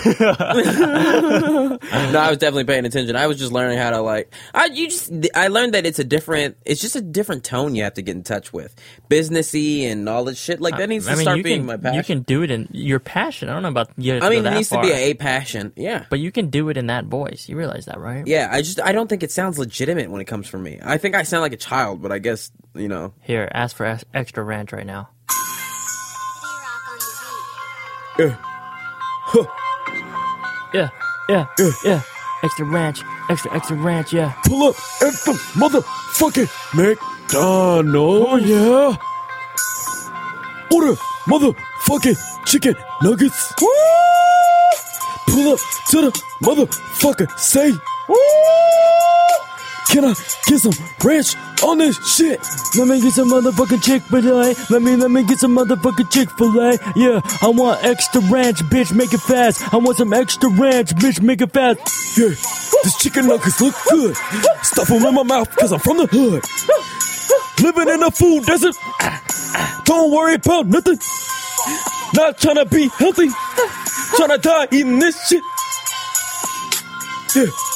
[2.31, 3.15] was definitely paying attention.
[3.15, 4.33] I was just learning how to like.
[4.51, 6.57] I you just I learned that it's a different.
[6.65, 8.73] It's just a different tone you have to get in touch with,
[9.07, 10.59] businessy and all this shit.
[10.59, 11.97] Like that needs to mean, start you being can, my passion.
[11.97, 13.47] You can do it in your passion.
[13.47, 14.17] I don't know about you.
[14.17, 14.81] I mean, it needs far.
[14.81, 15.73] to be a, a passion.
[15.75, 17.49] Yeah, But you can do it in that voice.
[17.49, 18.25] You realize that, right?
[18.25, 18.49] yeah.
[18.51, 20.79] I just I don't think it sounds legitimate when it comes from me.
[20.81, 23.13] I think I sound like a child, but I guess you know.
[23.21, 25.09] Here, ask for extra ranch right now.
[28.19, 28.37] Yeah,
[30.73, 30.89] yeah,
[31.29, 31.71] yeah.
[31.83, 32.01] Yeah.
[32.43, 34.33] Extra ranch, extra, extra ranch, yeah.
[34.45, 38.27] Pull up at the motherfucking McDonald's.
[38.27, 38.97] Oh, yeah.
[41.27, 43.53] motherfucking chicken nuggets.
[43.61, 43.67] Woo!
[45.27, 46.11] Pull up to the
[46.43, 47.71] motherfucker, say,
[49.91, 50.15] can I
[50.47, 50.73] get some
[51.03, 52.39] ranch on this shit?
[52.77, 54.55] Let me get some motherfucking Chick fil A.
[54.69, 56.79] Let me, let me get some motherfucking Chick fil A.
[56.95, 59.73] Yeah, I want extra ranch, bitch, make it fast.
[59.73, 61.79] I want some extra ranch, bitch, make it fast.
[62.17, 62.29] Yeah,
[62.83, 64.15] this chicken nuggets look good.
[64.63, 66.43] Stuff them in my mouth, cause I'm from the hood.
[67.61, 68.75] Living in a food desert.
[69.83, 70.99] Don't worry about nothing.
[72.13, 73.27] Not trying to be healthy.
[74.15, 75.43] Trying to die eating this shit.
[77.35, 77.70] Yeah.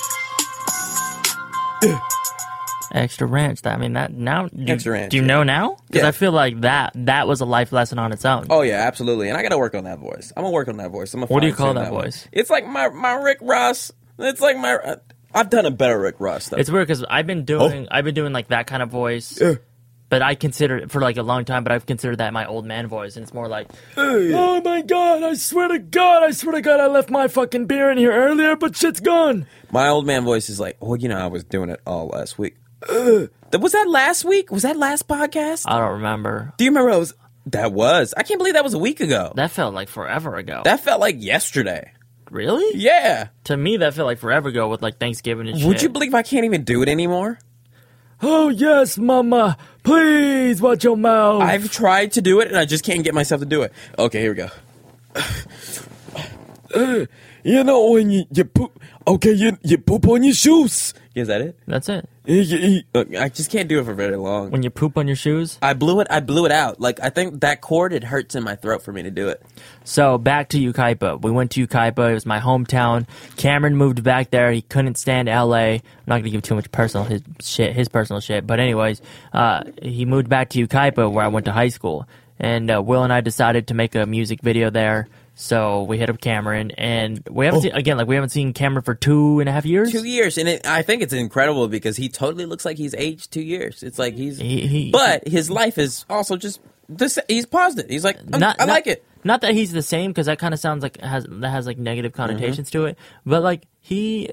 [2.92, 3.62] Extra ranch.
[3.64, 4.48] That I mean that now.
[4.48, 5.28] Do, Extra ranch, Do you yeah.
[5.28, 5.78] know now?
[5.88, 6.08] Because Yeah.
[6.08, 8.46] I feel like that that was a life lesson on its own.
[8.50, 9.28] Oh yeah, absolutely.
[9.30, 10.32] And I gotta work on that voice.
[10.38, 11.14] I'm gonna work on that voice.
[11.14, 12.04] I'm gonna What do you call that one.
[12.06, 12.28] voice?
[12.32, 13.92] It's like my my Rick Ross.
[14.20, 14.76] It's like my.
[14.76, 14.96] Uh,
[15.34, 16.58] I've done a better Rick Ross though.
[16.58, 19.40] It's weird because I've been doing I've been doing like that kind of voice.
[19.42, 19.56] Yeah.
[20.08, 22.66] But I consider it for like a long time, but I've considered that my old
[22.66, 26.54] man voice, and it's more like, Oh my god, I swear to god, I swear
[26.54, 29.48] to god, I left my fucking beer in here earlier, but shit's gone.
[29.72, 32.38] my old man voice is like, well, you know, I was doing it all last
[32.38, 32.56] week.
[32.90, 33.30] Ugh.
[33.60, 34.52] was that last week?
[34.52, 35.64] Was that last podcast?
[35.66, 36.54] I don't remember.
[36.58, 36.92] Do you remember?
[36.92, 37.14] It was
[37.48, 38.14] that was.
[38.16, 39.34] I can't believe that was a week ago.
[39.36, 40.62] That felt like forever ago.
[40.66, 41.92] That felt like yesterday.
[42.32, 42.78] really?
[42.80, 43.30] Yeah.
[43.46, 45.68] To me, that felt like forever ago with like Thanksgiving and shit.
[45.68, 47.40] Would you believe I can't even do it anymore?
[48.22, 51.42] Oh yes, mama, please watch your mouth.
[51.42, 53.72] I've tried to do it and I just can't get myself to do it.
[53.98, 54.50] Okay, here we go.
[57.44, 60.94] you know when you, you poop, okay, you, you poop on your shoes.
[61.14, 61.58] Is that it?
[61.66, 62.10] That's it.
[62.28, 64.52] You- you- Look, I just can't do it for very long.
[64.52, 65.58] When you poop on your shoes.
[65.62, 66.08] I blew it.
[66.10, 66.80] I blew it out.
[66.82, 69.42] Like I think that cord it hurts in my throat for me to do it.
[69.84, 71.22] So back to Yucaipa.
[71.22, 72.10] We went to Yucaipa.
[72.12, 73.08] It was my hometown.
[73.38, 74.52] Cameron moved back there.
[74.52, 75.56] He couldn't stand LA.
[75.56, 78.48] I'm not gonna give too much personal his shit, his personal shit.
[78.48, 79.02] But anyways,
[79.34, 82.08] uh, he moved back to Yucaipa where I went to high school.
[82.40, 85.08] And uh, Will and I decided to make a music video there.
[85.38, 88.84] So we hit up Cameron, and we haven't seen again like we haven't seen Cameron
[88.84, 89.92] for two and a half years.
[89.92, 93.32] Two years, and it, I think it's incredible because he totally looks like he's aged
[93.32, 93.84] two years.
[93.84, 97.20] It's like he's, He- he- but his life is also just this.
[97.28, 97.90] He's paused it.
[97.90, 99.04] He's like, I'm- not, I not- like it.
[99.26, 101.78] Not that he's the same because that kind of sounds like has that has like
[101.80, 102.22] negative Mm-hmm.
[102.22, 102.98] connotations to it.
[103.26, 104.30] But like he,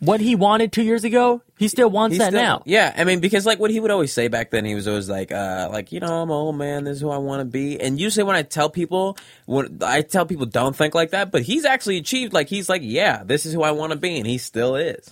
[0.00, 2.62] what he wanted two years ago, he still wants He's that still- now.
[2.64, 5.08] Yeah, I mean, because like what he would always say back then, he was always
[5.08, 6.84] like, uh, like you know, I'm an old man.
[6.84, 7.80] This is who I want to be.
[7.80, 11.42] And usually when I tell people, when I tell people don't think like that, but
[11.42, 12.32] he's actually achieved.
[12.32, 15.10] Like he's like, yeah, this is who I want to be, and he still is.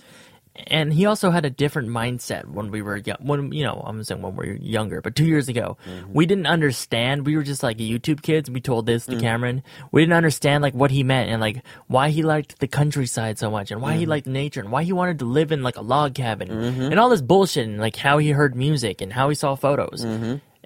[0.67, 3.17] And he also had a different mindset when we were young.
[3.21, 6.13] When you know, I'm saying when we were younger, but two years ago, Mm-hmm.
[6.13, 7.25] we didn't understand.
[7.25, 8.49] We were just like YouTube kids.
[8.49, 9.21] We told this to Mm-hmm.
[9.21, 9.63] Cameron.
[9.91, 13.51] We didn't understand like what he meant and like why he liked the countryside so
[13.51, 14.09] much and why he Mm-hmm.
[14.09, 17.09] liked nature and why he wanted to live in like a log cabin and all
[17.09, 20.03] this bullshit and like how he heard music and how he saw photos.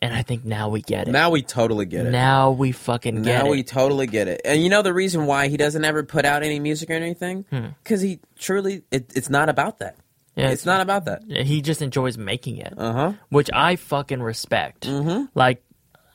[0.03, 1.11] And I think now we get it.
[1.11, 2.09] Now we totally get it.
[2.09, 3.43] Now we fucking get now it.
[3.45, 4.41] Now we totally get it.
[4.43, 7.45] And you know the reason why he doesn't ever put out any music or anything?
[7.83, 9.97] Because he truly, it, it's not about that.
[10.35, 11.23] Yeah, it's not about that.
[11.29, 13.13] he just enjoys making it, Uh huh.
[13.29, 14.87] which I fucking respect.
[14.87, 15.25] Mm-hmm.
[15.35, 15.61] Like,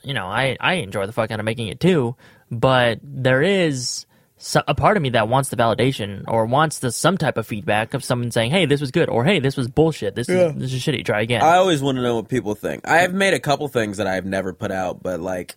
[0.01, 2.15] you know, I I enjoy the fuck out of making it too,
[2.51, 4.06] but there is
[4.37, 7.47] so, a part of me that wants the validation or wants the some type of
[7.47, 10.15] feedback of someone saying, "Hey, this was good," or "Hey, this was bullshit.
[10.15, 10.49] This Yeah.
[10.49, 11.03] is this is shitty.
[11.05, 12.87] Try again." I always want to know what people think.
[12.87, 15.55] I have made a couple things that I've never put out, but like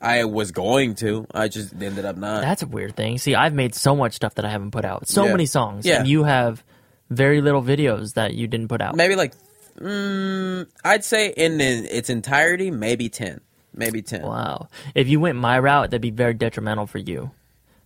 [0.00, 1.26] I was going to.
[1.34, 2.40] I just ended up not.
[2.42, 3.18] That's a weird thing.
[3.18, 5.06] See, I've made so much stuff that I haven't put out.
[5.08, 5.30] So Yeah.
[5.32, 5.98] many songs, Yeah.
[6.00, 6.64] and you have
[7.10, 8.96] very little videos that you didn't put out.
[8.96, 9.32] maybe like,
[9.78, 11.64] mm, I'd say in the,
[11.96, 13.40] its entirety, maybe ten,
[13.74, 14.22] maybe ten.
[14.22, 14.68] Wow.
[14.94, 17.30] If you went my route, that'd be very detrimental for you.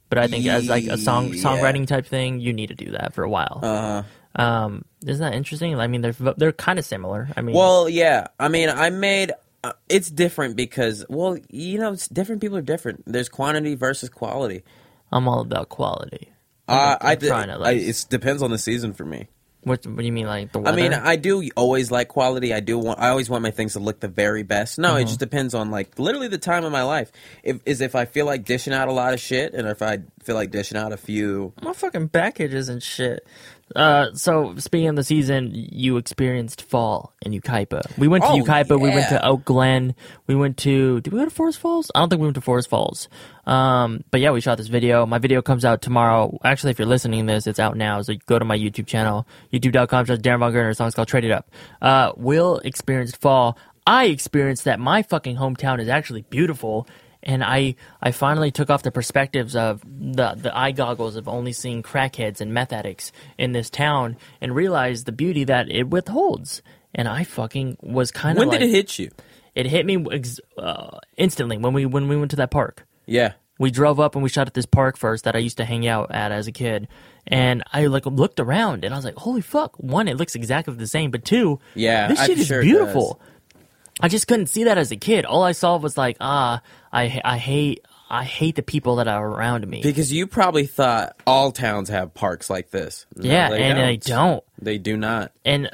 [0.08, 1.42] But I think as like a song Yeah.
[1.42, 3.60] songwriting type thing, you need to do that for a while.
[3.62, 4.02] Uh
[4.36, 4.42] huh.
[4.42, 5.78] Um, isn't that interesting?
[5.80, 7.28] I mean, they're they're kind of similar.
[7.36, 8.28] I mean, Well, yeah.
[8.38, 9.32] I mean, I made.
[9.64, 13.02] Uh, it's different because, well, you know, it's different people are different.
[13.06, 14.62] There's quantity versus quality.
[15.10, 16.30] I'm all about quality.
[16.68, 19.28] Uh, I, I'm trying to, I, it depends on the season for me.
[19.66, 22.54] What, what do you mean, like the I mean, I do always like quality.
[22.54, 23.00] I do want.
[23.00, 24.78] I always want my things to look the very best.
[24.78, 25.06] No, it Mm-hmm.
[25.08, 27.10] just depends on like literally the time of my life.
[27.42, 29.98] If is if I feel like dishing out a lot of shit, and if I
[30.22, 31.52] feel like dishing out a few.
[31.62, 33.26] my fucking back itches and shit.
[33.74, 37.98] Uh, so speaking of the season, you experienced fall in Yucaipa.
[37.98, 38.80] We went to Oh, Yucaipa.
[38.80, 39.24] We went to.
[39.26, 39.94] Oak Glen.
[40.28, 41.00] We went to.
[41.00, 41.90] Did we go to Forest Falls?
[41.94, 43.08] I don't think we went to Forest Falls.
[43.44, 45.04] Um, but yeah, we shot this video.
[45.04, 46.38] My video comes out tomorrow.
[46.44, 48.00] Actually, if you're listening to this, it's out now.
[48.02, 50.76] So go to my YouTube channel, youtube.com slash Darren Vongirdner.
[50.76, 51.50] Song's called Trade It Up.
[51.82, 53.58] Uh, Will experienced fall.
[53.86, 56.88] I experienced that my fucking hometown is actually beautiful
[57.26, 61.52] and I I finally took off the perspectives of the the eye goggles of only
[61.52, 66.62] seeing crackheads and meth addicts in this town and realized the beauty that it withholds.
[66.94, 69.10] And I fucking was kind of When like, did it hit you?
[69.54, 72.86] it hit me ex- uh, instantly when we when we went to that park.
[73.04, 73.32] Yeah.
[73.58, 75.86] We drove up and we shot at this park first that I used to hang
[75.86, 76.88] out at as a kid,
[77.26, 80.74] and I like looked around and I was like, "Holy fuck!" One, it looks exactly
[80.74, 83.18] the same, but two, Yeah, this I'm shit is sure beautiful.
[84.00, 85.24] I just couldn't see that as a kid.
[85.24, 86.60] All I saw was like, ah,
[86.92, 89.80] I I hate I hate the people that are around me.
[89.82, 93.06] Because you probably thought all towns have parks like this.
[93.16, 94.44] No, yeah, and they don't.
[94.60, 95.32] They do not.
[95.44, 95.68] And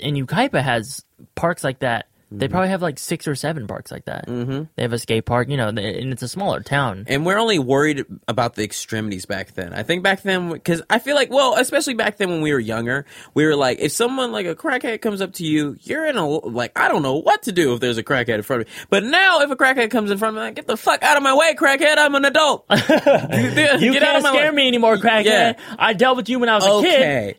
[0.00, 2.08] and Yucaipa has parks like that.
[2.30, 2.52] They Mm-hmm.
[2.52, 4.26] probably have like six or seven parks like that.
[4.26, 4.64] Mm-hmm.
[4.76, 7.04] They have a skate park, you know, and it's a smaller town.
[7.06, 9.72] And we're only worried about the extremities back then.
[9.72, 12.58] I think back then, because I feel like, well, especially back then when we were
[12.58, 16.18] younger, we were like, if someone like a crackhead comes up to you, you're in
[16.18, 18.68] a, like, I don't know what to do if there's a crackhead in front of
[18.68, 18.74] me.
[18.90, 21.16] But now if a crackhead comes in front of me, like, get the fuck out
[21.16, 22.66] of my way, crackhead, I'm an adult.
[22.70, 22.76] You
[23.92, 24.56] get can't of my scare way.
[24.56, 25.24] me anymore, crackhead.
[25.24, 25.52] Yeah.
[25.78, 27.00] I dealt with you when I was a kid.
[27.00, 27.38] Okay.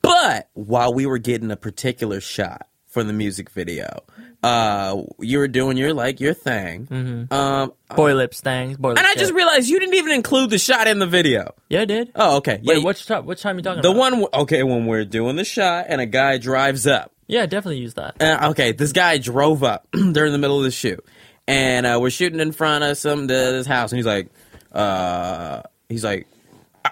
[0.00, 4.04] But while we were getting a particular shot for the music video,
[4.42, 7.26] uh, you were doing your like your thing.
[7.30, 8.76] Um, Boy lips things.
[8.76, 11.54] Boy lips and I just realized you didn't even include the shot in the video.
[11.68, 12.12] yeah, I did.
[12.14, 12.60] Oh, okay.
[12.62, 13.24] Wait, Yeah, which time?
[13.26, 13.98] Which time you talking the about?
[13.98, 14.12] one?
[14.12, 17.12] w- Okay, when we're doing the shot and a guy drives up.
[17.28, 18.20] Yeah, definitely use that.
[18.20, 21.02] Uh, okay, this guy drove up during the middle of the shoot,
[21.48, 24.28] and uh, we're shooting in front of some this house, and he's like,
[24.72, 26.26] uh, he's like,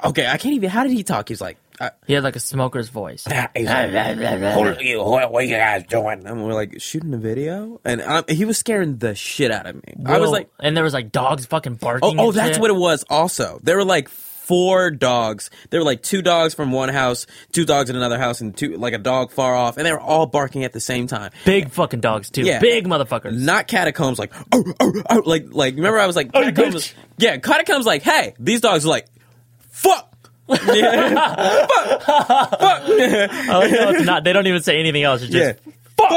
[0.05, 0.71] okay, I can't even.
[0.71, 1.29] How did he talk?
[1.29, 1.59] He's like.
[2.07, 3.25] He had like a smoker's voice.
[3.55, 6.27] He's like, "Hold you, what, are you guys doing?
[6.27, 9.77] And we're like shooting a video, and um, he was scaring the shit out of
[9.77, 9.95] me.
[10.05, 10.33] I was Whoa.
[10.33, 12.19] like, and there was like dogs fucking barking.
[12.19, 12.61] oh, oh, and that's shit.
[12.61, 13.05] what it was.
[13.09, 15.49] Also, there were like four dogs.
[15.71, 18.77] There were like two dogs from one house, two dogs in another house, and two
[18.77, 21.31] like a dog far off, and they were all barking at the same time.
[21.45, 22.43] Big fucking dogs too.
[22.43, 22.59] Yeah.
[22.61, 23.39] Big motherfuckers.
[23.39, 25.77] Not catacombs, like oh, oh, oh, like like.
[25.77, 26.75] Remember, I was like Oh, catacombs.
[26.75, 26.95] bitch.
[27.19, 27.87] yeah, catacombs.
[27.87, 29.07] Like, hey, these dogs are like,
[29.71, 30.09] fuck.
[30.51, 31.67] Yeah.
[31.67, 32.83] fuck, fuck.
[32.87, 34.25] Oh, no, it's not.
[34.25, 35.23] They don't even say anything else.
[35.23, 35.65] It's yeah, just,
[35.97, 36.11] fuck,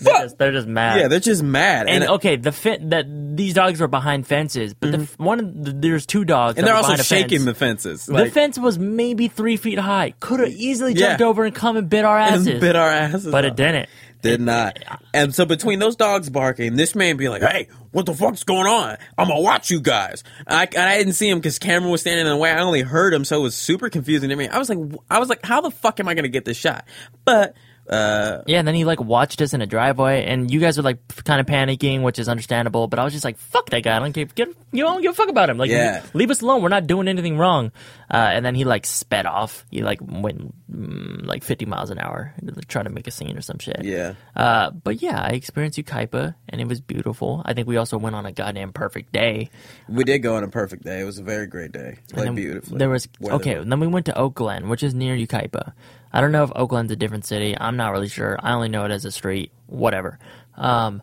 [0.00, 0.22] they're, fuck.
[0.22, 0.98] just they're just mad.
[1.00, 3.04] Yeah, they're just mad, and and, okay, the fin- that
[3.36, 6.58] these dogs were behind fences, but the f one the, there's two dogs, Mm-hmm.
[6.60, 7.44] and they're also shaking fence.
[7.44, 8.06] the fences.
[8.06, 10.14] The fence was maybe three feet high.
[10.20, 11.26] Could have easily jumped Yeah.
[11.26, 13.88] over and come and bit our and asses, bit our asses, but it didn't.
[14.22, 14.78] Did not.
[15.14, 18.66] And so between those dogs barking, this man being like, "Hey, what the fuck's going
[18.66, 18.96] on?
[19.16, 22.30] I'm gonna watch you guys." I, I didn't see him because camera was standing in
[22.30, 22.50] the way.
[22.50, 24.48] I only heard him, so it was super confusing to me.
[24.48, 24.78] I was like,
[25.10, 26.84] I was like, "How the fuck am I gonna get this shot?"
[27.24, 27.54] But
[27.90, 30.82] uh, Yeah, and then he like watched us in a driveway, and you guys were
[30.82, 32.86] like kind of panicking, which is understandable.
[32.86, 33.96] But I was just like, "Fuck that guy!
[33.96, 35.58] I don't give, get, you don't give a fuck about him.
[35.58, 36.02] Like, Yeah.
[36.14, 36.62] leave us alone.
[36.62, 37.72] We're not doing anything wrong."
[38.10, 39.64] Uh, and then he like sped off.
[39.70, 42.34] He like went mm, like 50 miles an hour,
[42.66, 43.84] trying to make a scene or some shit.
[43.84, 47.42] yeah, Uh, but yeah, I experienced Yucaipa, and it was beautiful.
[47.44, 49.50] I think we also went on a goddamn perfect day.
[49.88, 51.00] we did go on a perfect day.
[51.00, 52.78] It was a very great day, like then beautifully.
[52.78, 53.36] There was Weather.
[53.36, 53.54] okay.
[53.64, 55.72] Then we went to Oak Glen, which is near Yucaipa.
[56.12, 57.56] I don't know if Oak Glen's a different city.
[57.58, 58.38] I'm not really sure.
[58.42, 59.52] I only know it as a street.
[59.66, 60.18] Whatever.
[60.56, 61.02] Um,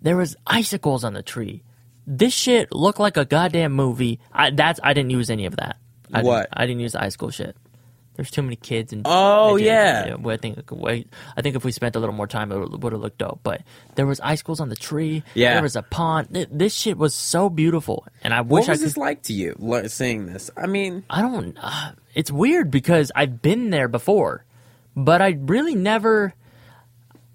[0.00, 1.62] there was icicles on the tree.
[2.06, 4.20] This shit looked like a goddamn movie.
[4.32, 5.76] I, that's I didn't use any of that.
[6.12, 6.42] I What?
[6.42, 7.56] Didn't, I didn't use the icicle shit.
[8.14, 10.16] There's too many kids and Oh, yeah.
[10.26, 13.00] I think wait, I think if we spent a little more time, it would have
[13.02, 13.40] looked dope.
[13.42, 13.60] But
[13.94, 15.22] there was icicles on the tree.
[15.34, 15.52] Yeah.
[15.52, 16.28] there was a pond.
[16.50, 18.86] This shit was so beautiful, and I wish What I was could.
[18.86, 19.54] this like to you?
[19.88, 21.58] Seeing this, I mean, I don't.
[21.60, 24.45] Uh, it's weird because I've been there before,
[24.96, 26.34] but I really never.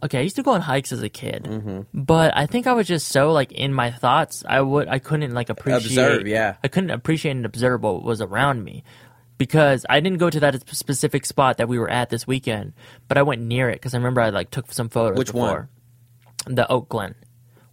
[0.04, 1.82] Okay, I used to go on hikes as a kid, Mm-hmm.
[2.04, 4.44] but I think I was just so like in my thoughts.
[4.50, 5.86] I would I couldn't like appreciate.
[5.86, 6.56] Observe, yeah.
[6.64, 8.84] I couldn't appreciate and observe what was around me
[9.38, 12.74] because I didn't go to that specific spot that we were at this weekend,
[13.08, 15.20] but I went near it because I remember I like took some photos.
[15.20, 15.68] Which one?
[16.48, 17.14] The Oak Glen,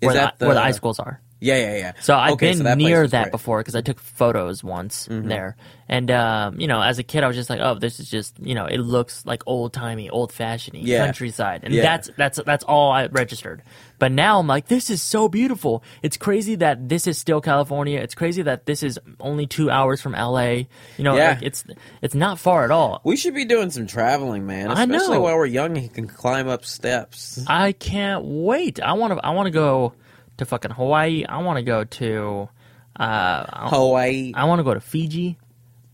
[0.00, 1.22] where, that the, where the the- icicles are.
[1.40, 1.92] Yeah, yeah, yeah.
[2.00, 3.22] So I've Okay, been so that near that great.
[3.26, 3.30] Mm-hmm.
[3.30, 5.56] before because I took photos once there,
[5.88, 8.38] and um, you know, as a kid, I was just like, "Oh, this is just
[8.40, 11.04] you know, it looks like old timey, old fashioned Yeah.
[11.04, 11.82] countryside," and Yeah.
[11.82, 13.62] that's that's that's all I registered.
[14.00, 17.98] But now I'm like, "This is so beautiful." It's crazy that this is still California.
[18.00, 20.66] It's crazy that this is only two hours from LA.
[20.96, 21.30] You know, Yeah.
[21.30, 21.64] like, it's
[22.02, 23.00] it's not far at all.
[23.04, 24.70] We should be doing some traveling, man.
[24.70, 25.20] I Especially know.
[25.22, 27.44] while we're young and can climb up steps.
[27.46, 28.80] I can't wait.
[28.82, 29.24] I want to.
[29.26, 29.94] I want to go
[30.38, 31.24] to fucking Hawaii.
[31.28, 32.48] I want to go to.
[32.96, 34.32] Uh, Hawaii.
[34.34, 35.38] I want to go to Fiji.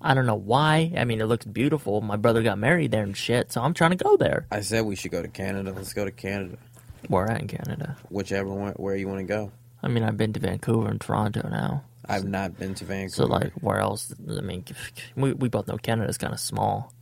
[0.00, 0.92] I don't know why.
[0.96, 2.00] I mean, it looks beautiful.
[2.00, 4.46] My brother got married there and shit, so I'm trying to go there.
[4.50, 5.72] I said we should go to Canada.
[5.72, 6.58] Let's go to Canada.
[7.08, 7.96] Where at in Canada?
[8.10, 9.50] Whichever one, where you want to go.
[9.82, 11.84] I mean, I've been to Vancouver and Toronto now.
[12.06, 13.14] I've not been to Vancouver.
[13.14, 14.14] So, like, where else?
[14.28, 14.64] I mean,
[15.16, 16.92] we, we both know Canada's kind of small.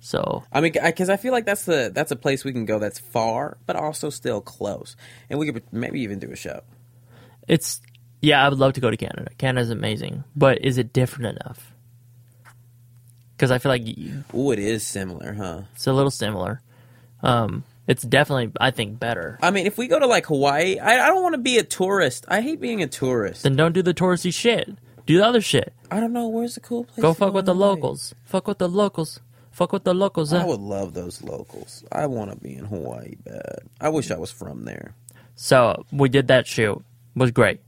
[0.00, 2.78] So, I mean, because I feel like that's the that's a place we can go
[2.78, 4.96] that's far, but also still close,
[5.30, 6.60] and we could maybe even do a show.
[7.48, 7.80] It's,
[8.20, 9.30] yeah, I would love to go to Canada.
[9.38, 10.24] Canada's amazing.
[10.34, 11.72] But is it different enough?
[13.36, 13.82] Because I feel like
[14.34, 15.62] Ooh, it is similar, huh?
[15.74, 16.60] it's a little similar.
[17.22, 19.38] Um, It's definitely, I think, better.
[19.42, 21.62] I mean, if we go to like Hawaii, I, I don't want to be a
[21.64, 22.24] tourist.
[22.28, 23.42] I hate being a tourist.
[23.42, 24.70] Then don't do the touristy shit.
[25.04, 25.74] Do the other shit.
[25.90, 27.02] I don't know where's the cool place.
[27.02, 27.70] Go fuck with the Hawaii?
[27.70, 28.14] locals.
[28.24, 29.20] Fuck with the locals.
[29.50, 30.32] Fuck with the locals.
[30.32, 30.46] I uh.
[30.46, 31.84] would love those locals.
[31.92, 33.68] I want to be in Hawaii bad.
[33.80, 34.94] I wish I was from there.
[35.36, 36.82] So we did that shoot.
[37.14, 37.60] Was great.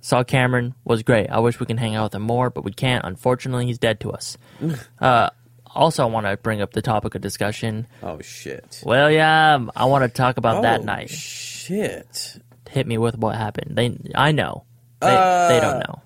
[0.00, 0.74] Saw Cameron.
[0.84, 1.28] Was great.
[1.30, 3.04] I wish we can hang out with him more, but we can't.
[3.04, 4.36] Unfortunately, he's dead to us.
[5.00, 5.30] uh,
[5.66, 7.86] also, I want to bring up the topic of discussion.
[8.02, 8.82] Oh shit.
[8.84, 11.10] William, I want to talk about that Oh, night.
[11.10, 12.38] Shit.
[12.68, 13.76] Hit me with what happened.
[13.76, 14.64] They, I know.
[15.00, 16.02] They, they Uh, don't know.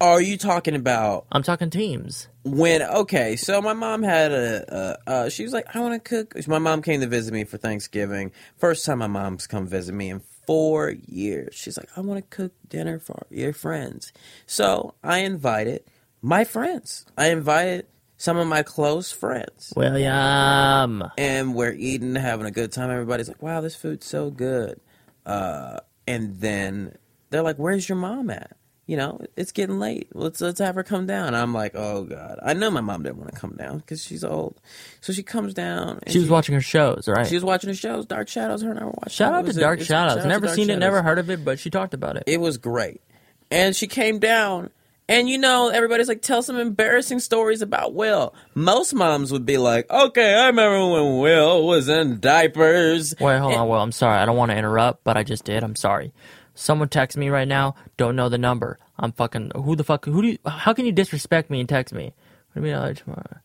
[0.00, 2.28] Are you talking about I'm talking teams.
[2.44, 2.82] when?
[2.82, 4.96] Okay, so my mom had a.
[5.06, 6.46] a uh, she was like, I want to cook.
[6.46, 8.30] My mom came to visit me for Thanksgiving.
[8.58, 11.54] First time my mom's come visit me in four years.
[11.54, 14.14] She's like, I want to cook dinner for your friends.
[14.46, 15.84] So I invited
[16.22, 17.04] my friends.
[17.18, 17.84] I invited
[18.16, 19.74] some of my close friends.
[19.76, 21.04] William.
[21.18, 22.90] and we're eating, having a good time.
[22.90, 24.80] Everybody's like, "Wow, this food's so good."
[25.26, 26.96] Uh, and then
[27.28, 28.56] they're like, "Where's your mom at?"
[28.88, 30.08] You know, it's getting late.
[30.14, 31.34] Let's let's have her come down.
[31.34, 34.24] I'm like, "Oh God!" I know my mom didn't want to come down because she's
[34.24, 34.58] old.
[35.02, 35.98] So she comes down.
[36.04, 37.26] And She was watching her shows, right?
[37.26, 38.62] She was watching the shows, Dark Shadows.
[38.62, 39.10] Her and I were watching.
[39.12, 40.16] Shout out to was a- Dark Shadows.
[40.16, 40.80] shout Never Dark seen it, Shadows.
[40.80, 42.24] never heard of it, but she talked about it.
[42.26, 43.02] It was great.
[43.50, 44.70] And she came down,
[45.06, 48.34] and you know, everybody's like, tell some embarrassing stories about Will.
[48.54, 53.14] Most moms would be like, okay, I remember when Will was in diapers.
[53.20, 53.68] Wait, hold on.
[53.68, 54.16] Well, I'm sorry.
[54.18, 55.62] I don't want to interrupt, but I just did.
[55.62, 56.14] I'm sorry.
[56.58, 57.76] Someone text me right now.
[57.96, 58.80] Don't know the number.
[58.98, 59.52] I'm fucking.
[59.54, 60.04] Who the fuck?
[60.06, 60.38] Who do you?
[60.44, 62.12] How can you disrespect me and text me?
[62.52, 62.94] What do you mean?
[62.96, 63.36] tomorrow?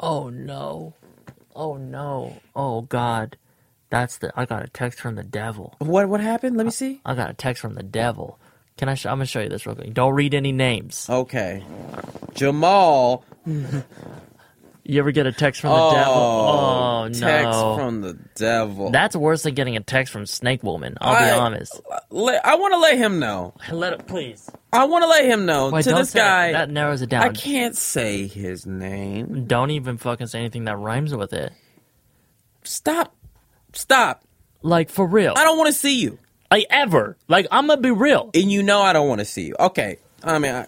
[0.00, 0.94] Oh no!
[1.54, 2.40] Oh no!
[2.56, 3.36] Oh god!
[3.88, 4.32] That's the.
[4.34, 5.76] I got a text from the devil.
[5.78, 6.56] What what happened?
[6.56, 7.00] Let me see.
[7.06, 8.40] I got a text from the devil.
[8.76, 8.94] Can I?
[8.94, 9.94] Sh- I'm gonna show you this real quick.
[9.94, 11.08] Don't read any names.
[11.08, 11.62] Okay.
[12.34, 13.24] Jamal.
[14.90, 16.14] You ever get a text from the devil?
[16.14, 16.48] Oh,
[17.04, 17.12] oh no!
[17.20, 18.90] Text from the devil.
[18.90, 20.96] That's worse than getting a text from Snake Woman.
[20.98, 21.78] I'll I- be honest.
[22.10, 23.52] Let- I want to let him know.
[23.70, 24.50] Let it, please.
[24.72, 26.22] I want to let him know Wait, to this say it.
[26.22, 26.52] guy.
[26.52, 27.22] That narrows it down.
[27.22, 29.44] I can't say his name.
[29.46, 31.52] Don't even fucking say anything that rhymes with it.
[32.64, 33.14] Stop.
[33.74, 34.24] Stop.
[34.62, 35.34] Like for real.
[35.36, 36.18] I don't want to see you.
[36.50, 37.18] like ever.
[37.28, 38.30] Like I'm gonna be real.
[38.34, 39.54] And you know I don't want to see you.
[39.60, 39.98] Okay.
[40.24, 40.66] I mean, I,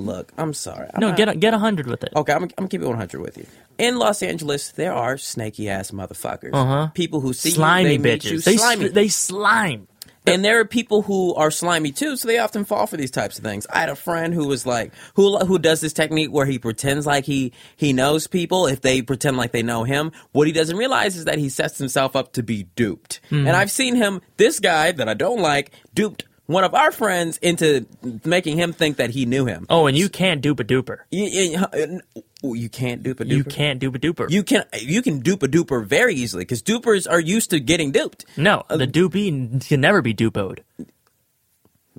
[0.00, 0.88] look, I'm sorry.
[0.92, 2.10] I'm No, not- get a, get a hundred with it.
[2.16, 3.46] Okay, I'm, I'm gonna keep it 100 with you.
[3.78, 6.50] In Los Angeles, there are snaky ass motherfuckers.
[6.52, 6.88] Uh-huh.
[6.94, 8.30] People who see slimy you, they bitches.
[8.32, 8.88] you they slimy.
[8.88, 9.86] they slime.
[10.26, 13.38] and there are people who are slimy too, so they often fall for these types
[13.38, 13.66] of things.
[13.72, 17.06] I had a friend who was like, who who does this technique where he pretends
[17.06, 20.12] like he he knows people if they pretend like they know him.
[20.32, 23.20] What he doesn't realize is that he sets himself up to be duped.
[23.30, 23.46] Hmm.
[23.46, 27.38] And I've seen him, this guy that I don't like, duped one of our friends
[27.38, 27.86] into
[28.24, 29.66] making him think that he knew him.
[29.70, 30.98] Oh, and you can't dupe a duper.
[31.10, 32.00] You, you,
[32.42, 33.30] oh, you can't dupe a duper.
[33.30, 34.30] You can't dupe a duper.
[34.30, 37.92] You can you can dupe a duper very easily because dupers are used to getting
[37.92, 38.24] duped.
[38.36, 40.60] no, uh, the dupey can never be dupoed.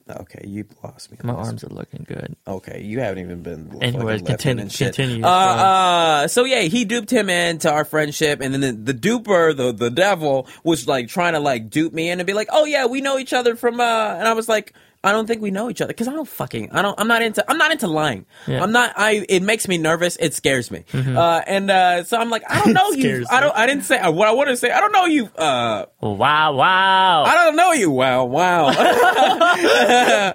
[0.09, 1.17] Okay, you lost me.
[1.23, 2.35] My arms are looking good.
[2.47, 3.77] Okay, you haven't even been.
[3.81, 8.61] Anyways, continue- continue Uh, uh, so yeah, he duped him into our friendship, and then
[8.61, 12.27] the, the duper, the the devil, was like trying to like dupe me in and
[12.27, 14.73] be like, "Oh yeah, we know each other from," uh, and I was like.
[15.03, 17.21] I don't think we know each other because I don't fucking I don't I'm not
[17.21, 18.25] into I'm not into lying.
[18.47, 18.55] Yeah.
[18.55, 18.63] Mm-hmm.
[18.63, 20.15] I'm not I it makes me nervous.
[20.19, 20.83] It scares me.
[20.93, 23.01] Uh, and uh, so I'm like I don't know you.
[23.01, 24.71] scares I don't I didn't say what I want to say.
[24.71, 25.25] I don't know you.
[25.35, 27.23] Uh, Wow, wow.
[27.23, 27.91] I don't know you.
[27.91, 28.65] Wow, wow.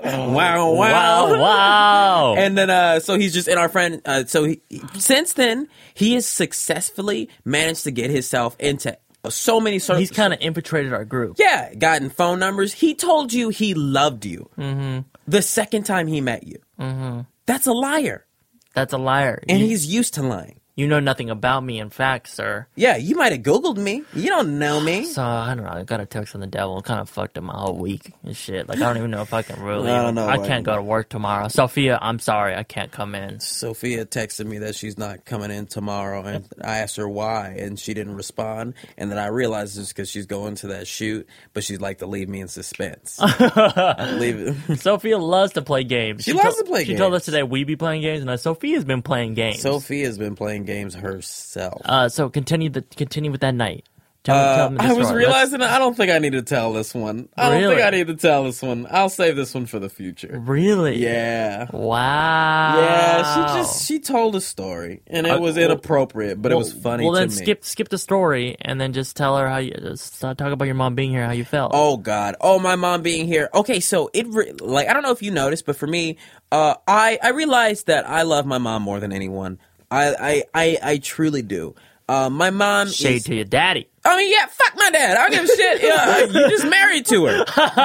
[0.04, 0.72] wow, wow.
[0.72, 2.34] Wow, wow.
[2.36, 4.00] And then, uh, so he's just in our friend.
[4.04, 4.60] Uh, so he,
[4.98, 8.96] since then, he has successfully managed to get himself into
[9.28, 11.36] so many sort He's kind of infiltrated our group.
[11.38, 12.72] yeah, gotten phone numbers.
[12.72, 15.00] He told you he loved you mm-hmm.
[15.26, 16.58] the second time he met you.
[16.80, 17.20] Mm-hmm.
[17.46, 18.26] That's a liar,
[18.74, 19.42] That's a liar.
[19.48, 20.60] and you, he's used to lying.
[20.76, 22.66] You know nothing about me, in fact, sir.
[22.74, 24.02] Yeah, you might have Googled me.
[24.14, 25.06] You don't know me.
[25.16, 25.70] So I don't know.
[25.70, 26.78] I got a text from the devil.
[26.78, 28.68] It kind of fucked up my whole week and shit.
[28.68, 29.90] Like I don't even know if I can really.
[29.90, 31.48] I don't know I can't go to work tomorrow.
[31.48, 32.54] Sophia, I'm sorry.
[32.54, 33.40] I can't come in.
[33.40, 37.78] Sophia texted me that she's not coming in tomorrow, and I asked her why, and
[37.78, 38.74] she didn't respond.
[38.98, 42.06] And then I realized it's because she's going to that shoot, but she'd like to
[42.06, 43.18] leave me in suspense.
[43.20, 44.76] leave it.
[44.78, 46.24] Sophia loves to play games.
[46.24, 48.84] She loves to- play She told us today we'd be playing games, and uh, Sophia's
[48.84, 49.62] been playing games.
[49.62, 51.80] Sophia's been playing games herself.
[51.84, 53.84] uh, so continue the continue with that night.
[54.24, 55.22] Tell me, tell Uh, I was story.
[55.24, 57.28] realizing I don't think I need to tell this one.
[57.36, 58.84] I don't think I need to tell this one.
[58.90, 60.42] I'll save this one for the future.
[60.44, 60.96] Really.
[60.96, 61.68] Yeah.
[61.72, 62.76] Wow.
[62.80, 66.56] Yeah, she just she told a story and it Uh, was well- inappropriate, but it
[66.56, 69.70] was funny Well, then skip skip the story and then just tell her how you
[69.80, 71.70] just talk about your mom being here, how you felt.
[71.72, 72.34] Oh God!
[72.40, 73.48] Oh, my mom being here.
[73.54, 76.16] Okay, so it re- like I don't know if you noticed, but for me,
[76.50, 79.58] uh, I I realized that I love my mom more than anyone.
[79.90, 81.74] I I I, I truly do.
[82.08, 83.24] Uh, my mom Shade is.
[83.24, 83.88] to your daddy.
[84.06, 85.16] I mean, yeah, fuck my dad.
[85.16, 85.82] I don't give a shit.
[85.82, 87.36] Yeah, you just married to her.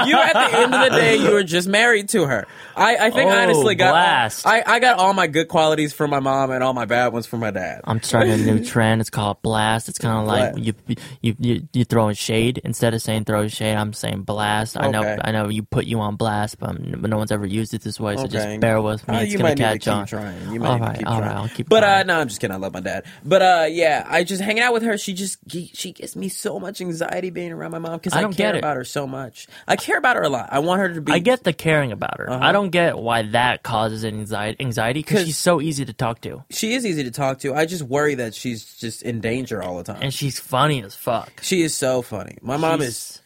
[0.05, 2.47] You at the end of the day, you were just married to her.
[2.75, 4.47] I, I think Oh, I honestly got blast.
[4.47, 7.25] I, I got all my good qualities from my mom and all my bad ones
[7.27, 7.81] from my dad.
[7.83, 9.01] I'm starting a new trend.
[9.01, 9.89] It's called blast.
[9.89, 10.65] It's kind of like Blast.
[10.89, 13.75] you, you you you throwing shade instead of saying throw shade.
[13.75, 14.77] I'm saying blast.
[14.79, 15.17] I know Okay.
[15.21, 17.99] I know you put you on blast, but, but no one's ever used it this
[17.99, 18.15] way.
[18.15, 18.31] So Okay.
[18.33, 19.15] just bear with me.
[19.15, 20.05] Uh, it's you gonna might catch need to keep on.
[20.07, 20.51] trying.
[20.53, 21.29] You might all need to right, keep all trying.
[21.29, 21.37] right.
[21.37, 21.69] I'll keep.
[21.69, 22.07] But uh, trying.
[22.07, 22.53] no, I'm just kidding.
[22.53, 23.03] I love my dad.
[23.25, 24.97] But uh, yeah, I just hanging out with her.
[24.97, 25.71] She just she
[26.11, 28.75] gives me so much anxiety being around my mom because I I, don't care about
[28.75, 29.47] her so much.
[29.67, 30.49] I care about her a lot.
[30.51, 31.11] I want her to be.
[31.11, 32.29] I get the caring about her.
[32.29, 32.39] Uh-huh.
[32.45, 34.57] I don't get why that causes anxiety.
[34.59, 37.53] Anxiety because 'Cause- she's so easy to talk to, She is easy to talk to.
[37.53, 39.99] I just worry that she's just in danger all the time.
[40.01, 41.31] and she's funny as fuck.
[41.41, 42.37] she is so funny.
[42.41, 43.21] My mom She's- is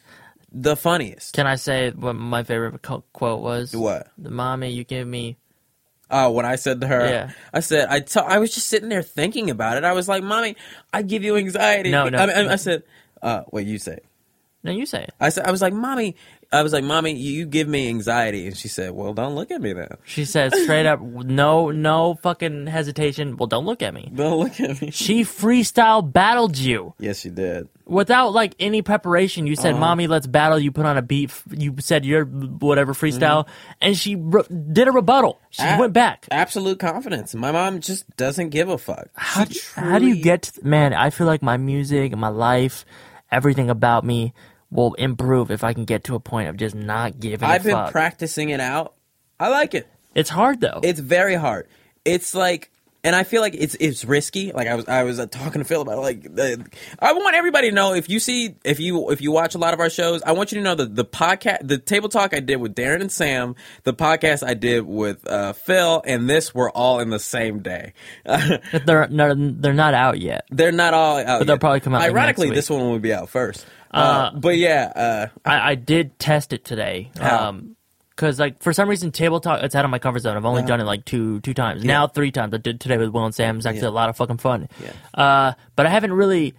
[0.52, 1.34] the funniest.
[1.34, 2.80] Can I say what my favorite
[3.12, 3.74] quote was?
[3.74, 4.08] What?
[4.18, 5.36] The mommy you give me.
[6.10, 7.30] Oh, when I said to her, Yeah.
[7.52, 9.84] I said I t- I was just sitting there thinking about it.
[9.84, 10.56] I was like, "Mommy,
[10.92, 12.18] I give you anxiety." No, no.
[12.18, 12.84] I, I, I said,
[13.22, 13.98] uh, "What you say?"
[14.62, 15.14] No, you say it.
[15.20, 16.16] I said, "I was like, mommy."
[16.52, 19.60] I was like, "Mommy, you give me anxiety," and she said, "Well, don't look at
[19.60, 19.88] me then.
[20.04, 23.36] She said straight up, no, no fucking hesitation.
[23.36, 24.10] Well, don't look at me.
[24.14, 27.68] Don't look at me." She freestyle battled you Yes, she did.
[27.84, 29.46] without like any preparation.
[29.46, 29.62] You Uh-huh.
[29.62, 31.30] said, "Mommy, let's battle." You put on a beat.
[31.30, 33.46] f- You said your whatever freestyle,
[33.80, 35.40] and she re- did a rebuttal.
[35.50, 35.80] She Mm-hmm.
[35.80, 36.26] Went back.
[36.30, 37.34] Absolute confidence.
[37.34, 39.08] My mom just doesn't give a fuck.
[39.14, 40.42] How, do- how do you get?
[40.42, 42.84] To, man, I feel like my music, my life,
[43.32, 44.32] everything about me
[44.76, 47.48] will improve if I can get to a point of just not giving.
[47.48, 47.54] Up.
[47.54, 47.90] I've been fuck.
[47.90, 48.94] practicing it out.
[49.40, 49.88] I like it.
[50.14, 50.80] It's hard though.
[50.82, 51.66] It's very hard.
[52.04, 52.70] It's like,
[53.06, 54.50] and I feel like it's it's risky.
[54.50, 56.56] Like I was I was uh, talking to Phil about it, like uh,
[56.98, 59.74] I want everybody to know if you see if you if you watch a lot
[59.74, 62.40] of our shows, I want you to know that the podcast, the table talk I
[62.40, 63.54] did with Darren and Sam,
[63.84, 67.92] the podcast I did with uh, Phil, and this were all in the same day.
[68.24, 70.44] they're no, they're not out yet.
[70.50, 71.38] They're not all out.
[71.38, 73.64] But they'll probably come out, Ironically, this one will be out first.
[73.92, 77.12] Uh, but yeah, uh, I, I did test it today.
[77.20, 77.75] Um,
[78.16, 80.36] Cause like for some reason table talk it's out of my comfort zone.
[80.38, 80.68] I've only Uh-huh.
[80.68, 82.54] done it like two two times now three times.
[82.54, 83.58] I did today with Will and Sam.
[83.58, 83.88] It's actually Yeah.
[83.88, 84.68] a lot of fucking fun.
[84.82, 84.92] Yeah.
[85.12, 86.54] Uh, but I haven't really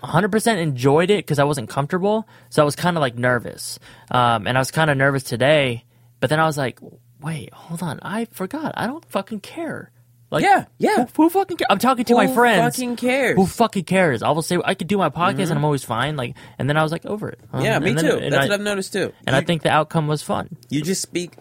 [0.00, 2.28] 100 percent enjoyed it because I wasn't comfortable.
[2.50, 3.78] So I was kind of like nervous.
[4.10, 5.84] Um, and I was kind of nervous today.
[6.20, 6.78] But then I was like,
[7.20, 8.74] wait, hold on, I forgot.
[8.76, 9.90] I don't fucking care.
[10.30, 11.06] Like, Yeah, yeah.
[11.14, 11.66] Who, who fucking care?
[11.70, 12.76] I'm talking to my Who friends.
[12.76, 13.32] fucking cares?
[13.32, 13.40] Mm-hmm.
[13.42, 14.22] Who fucking cares?
[14.22, 16.16] I will say I could do my podcast and I'm always fine.
[16.16, 17.40] Like, and then I was like over it.
[17.52, 18.20] Um, yeah, me then- too.
[18.30, 19.12] That's I- what I've noticed too.
[19.26, 20.56] and you, I think the outcome was fun.
[20.68, 21.34] you just speak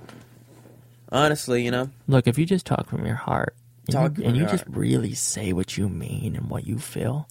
[1.12, 1.64] honestly.
[1.66, 3.56] You know, Look, if you just talk from your heart
[3.88, 6.78] and Talk you, from and you just really say what you mean and what you
[6.78, 7.28] feel,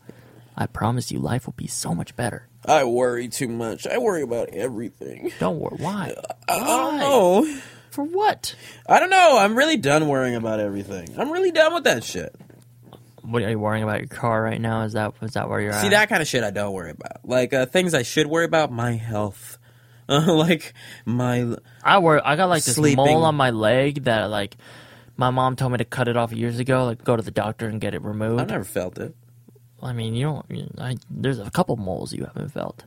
[0.57, 2.49] I promise you life will be so much better.
[2.67, 3.87] I worry too much.
[3.87, 5.31] I worry about everything.
[5.39, 5.77] Don't worry.
[5.79, 6.15] Why?
[6.49, 7.59] I don't know.
[7.95, 8.57] For what?
[8.88, 9.38] I don't know.
[9.38, 11.14] I'm really done worrying about everything.
[11.16, 12.34] I'm really done with that shit.
[13.22, 14.82] What are you worrying about your car right now?
[14.82, 15.80] Is that is that where you're at?
[15.80, 15.90] See at?
[15.90, 17.24] that kind of shit I don't worry about.
[17.24, 19.59] Like uh, things I should worry about, my health.
[20.09, 20.74] Uh, like
[21.05, 22.20] my I worry.
[22.24, 22.97] I got like this Sleeping.
[22.97, 24.57] mole on my leg that like
[25.16, 26.86] my mom told me to cut it off years ago.
[26.86, 28.40] Like go to the doctor and get it removed.
[28.40, 29.14] I've never felt it.
[29.80, 30.80] I mean, you don't.
[30.80, 32.82] I, there's a couple moles you haven't felt.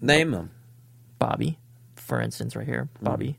[0.00, 0.52] Name them.
[1.18, 1.58] Bobby,
[2.06, 3.04] for instance, right here, Mm-hmm.
[3.04, 3.38] Bobby,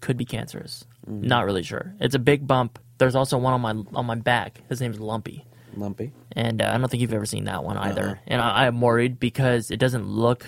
[0.00, 0.84] could be cancerous.
[1.06, 1.94] Not really sure.
[2.00, 2.78] It's a big bump.
[2.98, 4.60] There's also one on my on my back.
[4.68, 5.44] His name's Lumpy,
[5.76, 6.12] Lumpy.
[6.32, 8.02] and uh, I don't think you've ever seen that one either.
[8.08, 8.14] Uh-uh.
[8.26, 10.46] And I, I'm worried because it doesn't look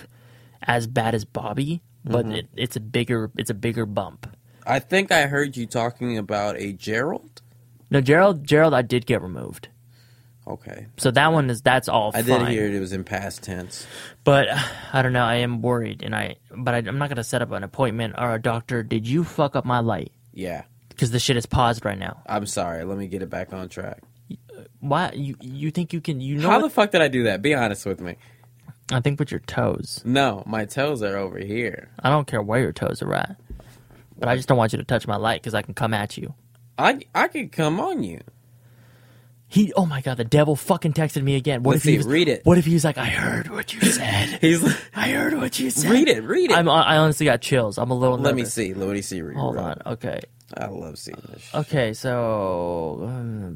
[0.61, 2.31] as bad as Bobby, but Mm-hmm.
[2.35, 4.27] it, it's a bigger it's a bigger bump.
[4.65, 7.41] I think I heard you talking about a Gerald.
[7.89, 9.67] No, Gerald, Gerald, I did get removed.
[10.45, 10.87] Okay.
[10.97, 12.11] So that one is that's all.
[12.13, 12.51] I did fine.
[12.51, 13.87] hear it was in past tense.
[14.23, 14.47] But
[14.91, 15.23] I don't know.
[15.23, 18.33] I am worried, and I but I, I'm not gonna set up an appointment or
[18.33, 18.83] a doctor.
[18.83, 20.11] Did you fuck up my light?
[20.33, 20.63] Yeah.
[20.89, 22.21] Because the shit is paused right now.
[22.27, 22.83] I'm sorry.
[22.83, 24.01] Let me get it back on track.
[24.79, 26.19] Why you you think you can?
[26.19, 27.41] You know How what- the fuck did I do that?
[27.41, 28.17] Be honest with me.
[28.91, 30.01] I think with your toes.
[30.03, 31.89] No, my toes are over here.
[31.99, 33.37] I don't care where your toes are at,
[34.19, 36.17] but I just don't want you to touch my light because I can come at
[36.17, 36.33] you.
[36.77, 38.19] I I could come on you.
[39.53, 41.61] He, oh my god, the devil fucking texted me again.
[41.61, 42.41] What Let's if he see, was, read it.
[42.43, 44.39] What if he was like, I heard what you said.
[44.41, 45.91] He's like, I heard what you said.
[45.91, 46.57] read it, read it.
[46.57, 47.77] I'm, I honestly got chills.
[47.77, 48.17] I'm a little.
[48.17, 48.73] Let me see.
[48.73, 49.21] Let me see.
[49.21, 49.59] Read Hold it.
[49.59, 49.81] on.
[49.85, 50.21] Okay.
[50.57, 51.43] I love seeing this.
[51.43, 51.55] shit.
[51.55, 51.93] Okay.
[51.93, 53.53] So um,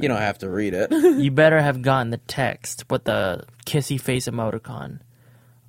[0.00, 0.90] You don't have to read it.
[0.92, 4.98] you better have gotten the text with the kissy face emoticon.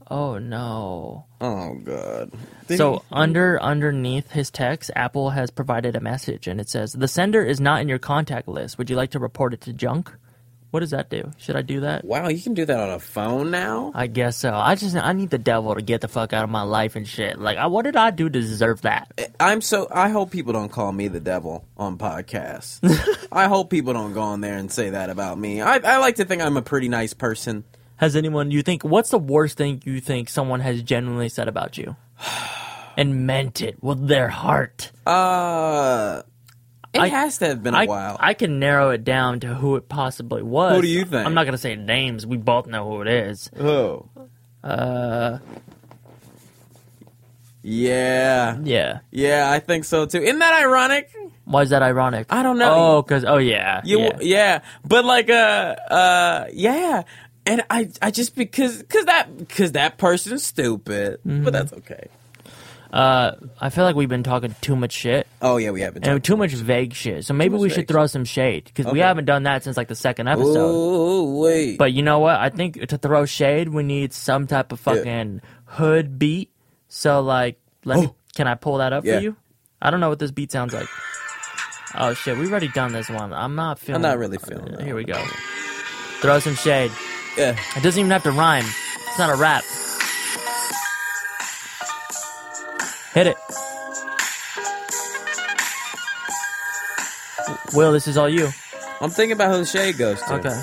[0.10, 1.26] Oh no.
[1.41, 2.32] oh god.
[2.68, 7.43] So under underneath his text, Apple has provided a message, and it says the sender
[7.43, 8.78] is not in your contact list.
[8.78, 10.12] Would you like to report it to junk?
[10.72, 11.32] What does that do?
[11.38, 12.03] Should I do that?
[12.03, 13.91] Wow, you can do that on a phone now.
[13.95, 14.53] I guess so.
[14.53, 17.08] I just I need the devil to get the fuck out of my life and
[17.08, 17.39] shit.
[17.39, 19.32] Like, I, what did I do to deserve that?
[19.39, 19.88] I'm so.
[19.89, 22.80] I hope people don't call me the devil on podcasts.
[23.32, 25.62] I hope people don't go on there and say that about me.
[25.62, 27.64] I, I like to think I'm a pretty nice person.
[27.98, 31.78] Has anyone you think what's the worst thing you think someone has genuinely said about
[31.78, 31.95] you?
[33.00, 34.91] And meant it with their heart.
[35.06, 36.24] Uh,
[36.95, 38.18] it I- has to have been a I, while.
[38.20, 40.76] I can narrow it down to who it possibly was.
[40.76, 41.24] Who do you think?
[41.28, 42.26] I'm not gonna say names.
[42.26, 43.52] We both know who it is.
[43.56, 44.10] Who?
[44.64, 45.38] Uh,
[47.64, 49.00] Yeah, yeah.
[49.12, 50.22] yeah, I think so too.
[50.22, 51.14] Isn't that ironic?
[51.45, 52.28] Why is that ironic?
[52.30, 52.98] I don't know.
[52.98, 54.18] Oh, cause oh yeah, You, yeah.
[54.22, 54.60] yeah.
[54.86, 57.04] but like, uh, uh, yeah,
[57.48, 61.43] and I, I just because, because that, because that person's stupid, Mm-hmm.
[61.43, 62.08] but that's okay.
[62.91, 66.08] Uh, I feel like we've been talking too much shit Oh yeah, we haven't.
[66.08, 67.26] and too much vague shit.
[67.26, 69.95] So maybe we should throw some shade because we haven't done that since like the
[69.95, 71.26] second episode.
[71.38, 71.78] Wait.
[71.78, 72.38] But you know what?
[72.38, 76.50] I think to throw shade, we need some type of fucking hood beat.
[76.88, 78.08] So like, let me.
[78.08, 78.16] Oh.
[78.36, 79.18] Can I pull that up Yeah.
[79.18, 79.36] for you?
[79.82, 80.88] I don't know what this beat sounds like.
[81.95, 83.34] Oh shit, we've already done this one.
[83.34, 83.95] I'm not feeling.
[83.98, 85.22] I'm not really feeling Uh, Here we go.
[86.22, 86.91] Throw some shade.
[87.38, 87.56] Yeah.
[87.76, 88.66] It doesn't even have to rhyme.
[89.08, 89.64] It's not a rap.
[93.14, 93.38] Hit it.
[97.74, 98.50] Will, this is all you.
[99.02, 100.34] I'm thinking about who the shade goes to.
[100.36, 100.62] Okay.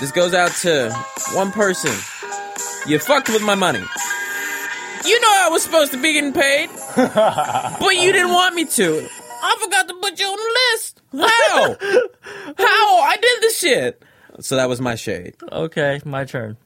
[0.00, 0.92] This goes out to
[1.34, 1.90] one person.
[2.86, 3.82] You fucked with my money.
[5.04, 9.08] You know I was supposed to be getting paid, but you didn't want me to.
[9.42, 9.94] I forgot to
[11.12, 11.76] How?
[12.58, 13.00] How?
[13.02, 14.02] I did this shit.
[14.40, 15.34] So that was my shade.
[15.50, 16.56] Okay, my turn.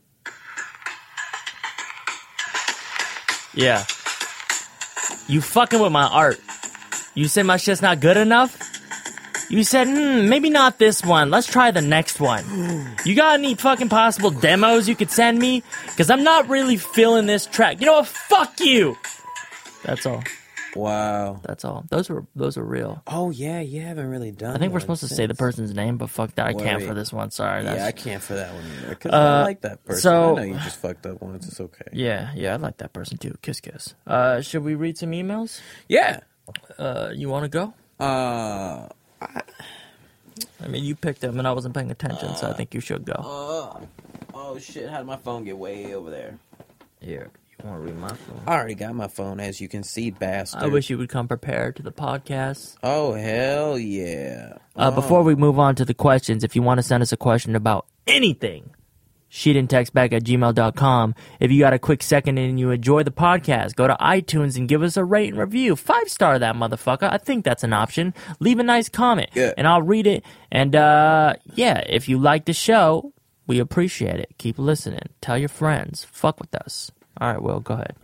[3.55, 3.84] Yeah.
[5.28, 6.40] You fucking with my art.
[7.14, 8.59] You said my shit's not good enough?
[9.51, 11.30] You said, hmm, maybe not this one.
[11.30, 12.88] Let's try the next one.
[13.05, 15.64] You got any fucking possible demos you could send me?
[15.86, 17.80] Because I'm not really feeling this track.
[17.80, 18.07] You know what?
[18.07, 18.97] Fuck you!
[19.82, 20.22] That's all.
[20.75, 21.41] Wow.
[21.43, 21.85] That's all.
[21.91, 23.03] Those are those are real.
[23.07, 24.57] Oh yeah, you haven't really done.
[24.57, 26.47] I think we're supposed to say the person's name, but fuck that.
[26.47, 27.31] I can't for this one.
[27.31, 27.62] Sorry.
[27.62, 28.89] That's, Yeah, I can't for that one either.
[28.91, 30.01] Because Uh, I like that person.
[30.01, 31.47] so- I know you just fucked up once.
[31.47, 31.85] It's okay.
[31.93, 33.37] yeah, yeah, I like that person too.
[33.43, 33.95] Kiss, kiss.
[34.07, 35.61] Uh, should we read some emails?
[35.89, 36.20] Yeah.
[36.79, 37.75] Uh, you want to go?
[38.05, 38.89] Uh.
[40.62, 43.05] I mean, you picked them, and I wasn't paying attention, so I think you should
[43.05, 43.14] go.
[43.18, 43.81] Oh.
[44.35, 44.89] Oh shit!
[44.89, 46.39] How did my phone get way over there?
[47.01, 47.31] Here,
[47.65, 48.41] you want to read my phone?
[48.47, 50.63] I already got my phone, as you can see, bastard.
[50.63, 52.77] I wish you would come prepared to the podcast.
[52.83, 54.55] Oh hell yeah!
[54.77, 57.17] Uh, Before we move on to the questions, if you want to send us a
[57.17, 58.71] question about anything,
[59.29, 61.15] she didn't text back at gmail.com.
[61.41, 64.69] If you got a quick second and you enjoy the podcast, go to iTunes and
[64.69, 65.75] give us a rate and review.
[65.77, 67.11] Five star that motherfucker.
[67.11, 68.13] I think that's an option.
[68.41, 69.53] Leave a nice comment Yeah.
[69.57, 70.25] and I'll read it.
[70.51, 73.13] And uh, yeah, if you like the show,
[73.47, 74.31] we appreciate it.
[74.39, 75.09] Keep listening.
[75.23, 76.05] Tell your friends.
[76.13, 76.91] Fuck with us.
[77.21, 77.95] All right, Will, go ahead.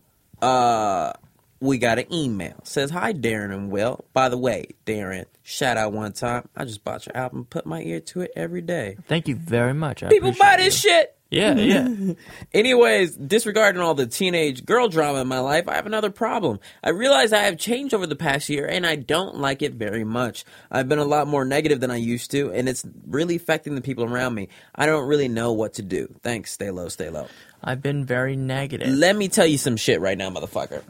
[0.41, 1.13] Uh,
[1.61, 2.55] we got an email.
[2.63, 4.05] Says hi, Darren and Will.
[4.13, 6.49] By the way, Darren, shout out one time.
[6.57, 7.47] I just bought your album.
[7.49, 8.97] Put my ear to it every day.
[9.09, 10.03] Thank you very much.
[10.03, 10.91] I People buy this you.
[10.91, 11.15] shit.
[11.31, 12.15] Yeah, yeah.
[12.55, 16.59] Anyways, disregarding all the teenage girl drama in my life, I have another problem.
[16.83, 20.05] I realize I have changed over the past year and I don't like it very
[20.05, 20.47] much.
[20.71, 23.83] I've been a lot more negative than I used to, and it's really affecting the
[23.83, 24.49] people around me.
[24.75, 26.15] I don't really know what to do.
[26.23, 26.51] Thanks.
[26.53, 27.27] Stay low, stay low.
[27.63, 28.89] I've been very negative.
[28.89, 30.83] Let me tell you some shit right now, motherfucker.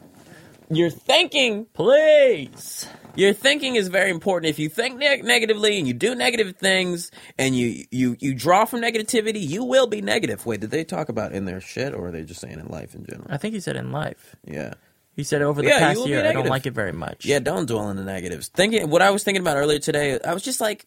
[0.71, 2.87] Your thinking, Please.
[3.15, 4.51] your thinking is very important.
[4.51, 7.09] If you think neg- negatively and you do negative things
[7.39, 10.45] and you, you you draw from negativity, you will be negative.
[10.45, 12.93] Wait, did they talk about in their shit or are they just saying in life
[12.93, 13.25] in general?
[13.31, 14.35] I think he said in life.
[14.45, 14.75] Yeah.
[15.15, 17.25] He said over the Yeah, past year, I don't like it very much.
[17.25, 18.47] Yeah, don't dwell on the negatives.
[18.49, 20.85] Thinking what I was thinking about earlier today, I was just like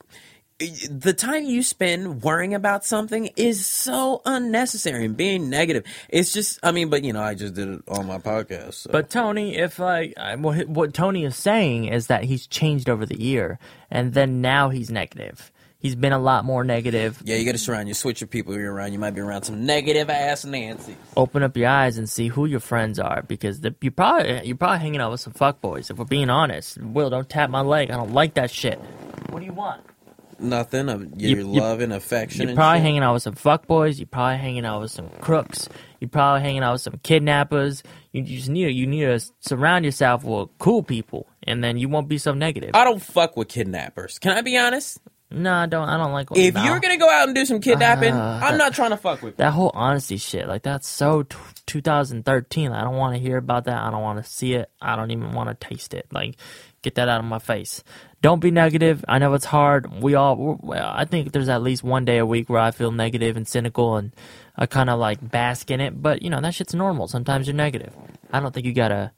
[0.58, 5.84] the time you spend worrying about something is so unnecessary and being negative.
[6.08, 8.74] It's just I mean, but you know, I just did it on my podcast.
[8.74, 8.90] So.
[8.90, 13.06] But Tony, if I, I what, what Tony is saying is that he's changed over
[13.06, 13.58] the year,
[13.90, 15.50] and then now he's negative.
[15.78, 17.20] He's been a lot more negative.
[17.24, 18.92] yeah, you got to surround you switch your people you're around.
[18.92, 20.94] You might be around some negative ass Nancy.
[21.16, 24.56] Open up your eyes and see who your friends are, because the, you probably you're
[24.56, 25.90] probably hanging out with some fuckboys.
[25.90, 27.90] If we're being honest, Will, don't tap my leg.
[27.90, 28.78] I don't like that shit.
[29.30, 29.82] What do you want?
[30.42, 32.46] Nothing of your You- you- love and affection.
[32.48, 33.98] You're probably hanging out with some fuckboys.
[33.98, 35.68] You're probably hanging out with some crooks.
[36.00, 37.82] You're probably hanging out with some kidnappers.
[38.12, 41.88] You just need to, you need to surround yourself with cool people, and then you
[41.88, 42.70] won't be so negative.
[42.74, 44.18] I don't fuck with kidnappers.
[44.18, 44.98] Can I be honest?
[45.34, 45.88] No, I don't.
[45.88, 46.28] I don't like.
[46.34, 46.62] If no.
[46.62, 49.32] you're gonna go out and do some kidnapping, Uh, I'm not trying to fuck with
[49.32, 49.36] you.
[49.38, 52.70] that whole honesty shit, like that's so t- 2013.
[52.70, 53.80] I don't want to hear about that.
[53.82, 54.70] I don't want to see it.
[54.80, 56.06] I don't even want to taste it.
[56.12, 56.36] Like,
[56.82, 57.82] get that out of my face.
[58.20, 59.04] Don't be negative.
[59.08, 60.02] I know it's hard.
[60.02, 60.58] We all.
[60.62, 63.48] Well, I think there's at least one day a week where I feel negative and
[63.48, 64.12] cynical, and
[64.56, 66.00] I kind of like bask in it.
[66.00, 67.08] But you know that shit's normal.
[67.08, 67.94] Sometimes you're negative.
[68.32, 69.10] I don't think you gotta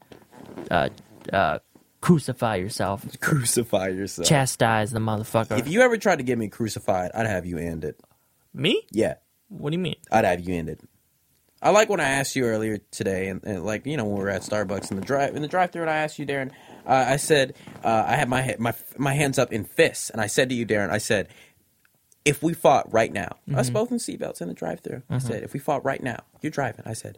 [0.71, 0.89] uh,
[1.31, 1.59] uh,
[2.01, 4.27] crucify yourself, Crucify yourself.
[4.27, 5.59] chastise the motherfucker.
[5.59, 7.99] If you ever tried to get me crucified, I'd have you end it.
[8.53, 8.81] Me?
[8.91, 9.15] Yeah,
[9.49, 9.97] What do you mean?
[10.11, 10.79] I'd have you end it.
[11.61, 14.23] I like when I asked you earlier today, and, and like you know when we
[14.23, 16.51] were at Starbucks in the drive in the drive-through, and I asked you, Darren.
[16.85, 20.27] Uh, I said uh, I had my my my hands up in fists, and I
[20.27, 21.27] said to you, Darren, I said,
[22.23, 25.53] if we fought right now, us both in seatbelts in the drive-through, I said, if
[25.53, 26.83] we fought right now, you're driving.
[26.85, 27.17] I said,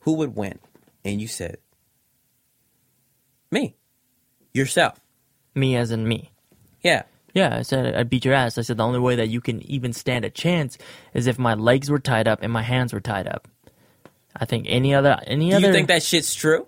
[0.00, 0.58] who would win?
[1.04, 1.58] And you said,
[3.50, 3.76] me,
[4.52, 5.00] yourself.
[5.54, 6.30] Me as in me.
[6.82, 7.02] Yeah.
[7.32, 8.58] Yeah, I said I'd beat your ass.
[8.58, 10.78] I said the only way that you can even stand a chance
[11.14, 13.46] is if my legs were tied up and my hands were tied up.
[14.34, 16.66] I think any other any Do other you think that shit's true?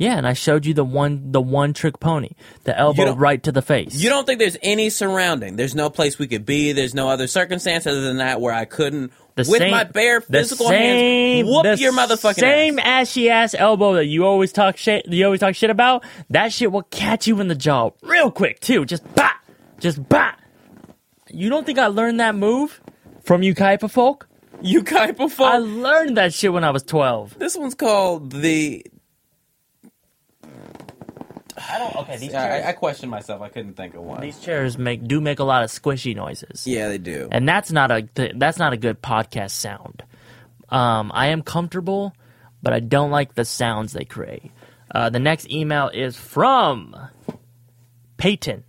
[0.00, 2.30] Yeah, and I showed you the one the one trick pony.
[2.64, 3.94] The elbow right to the face.
[3.94, 5.56] You don't think there's any surrounding?
[5.56, 6.72] There's no place we could be.
[6.72, 10.20] There's no other circumstance other than that where I couldn't, the with same, my bare
[10.20, 13.10] the physical same, hands, whoop your motherfucking same ass.
[13.10, 16.02] ashy ass elbow that you always talk shit you always talk shit about.
[16.30, 18.86] That shit will catch you in the jaw real quick too.
[18.86, 19.34] Just bah,
[19.80, 20.32] just bah.
[21.28, 22.80] You don't think I learned that move
[23.22, 24.28] from Yucaipa folk?
[24.62, 27.38] You kind of I learned that shit when I was twelve.
[27.38, 28.82] This one's called the.
[31.68, 31.96] I don't.
[31.96, 33.42] Okay, these I, I questioned myself.
[33.42, 34.20] I couldn't think of one.
[34.20, 36.66] these chairs make do make a lot of squishy noises.
[36.66, 37.28] Yeah, they do.
[37.30, 40.02] and that's not a th- that's not a good podcast sound.
[40.68, 42.14] Um, I am comfortable,
[42.62, 44.50] but I don't like the sounds they create.
[44.94, 46.96] Uh, the next email is from
[48.16, 48.64] Peyton.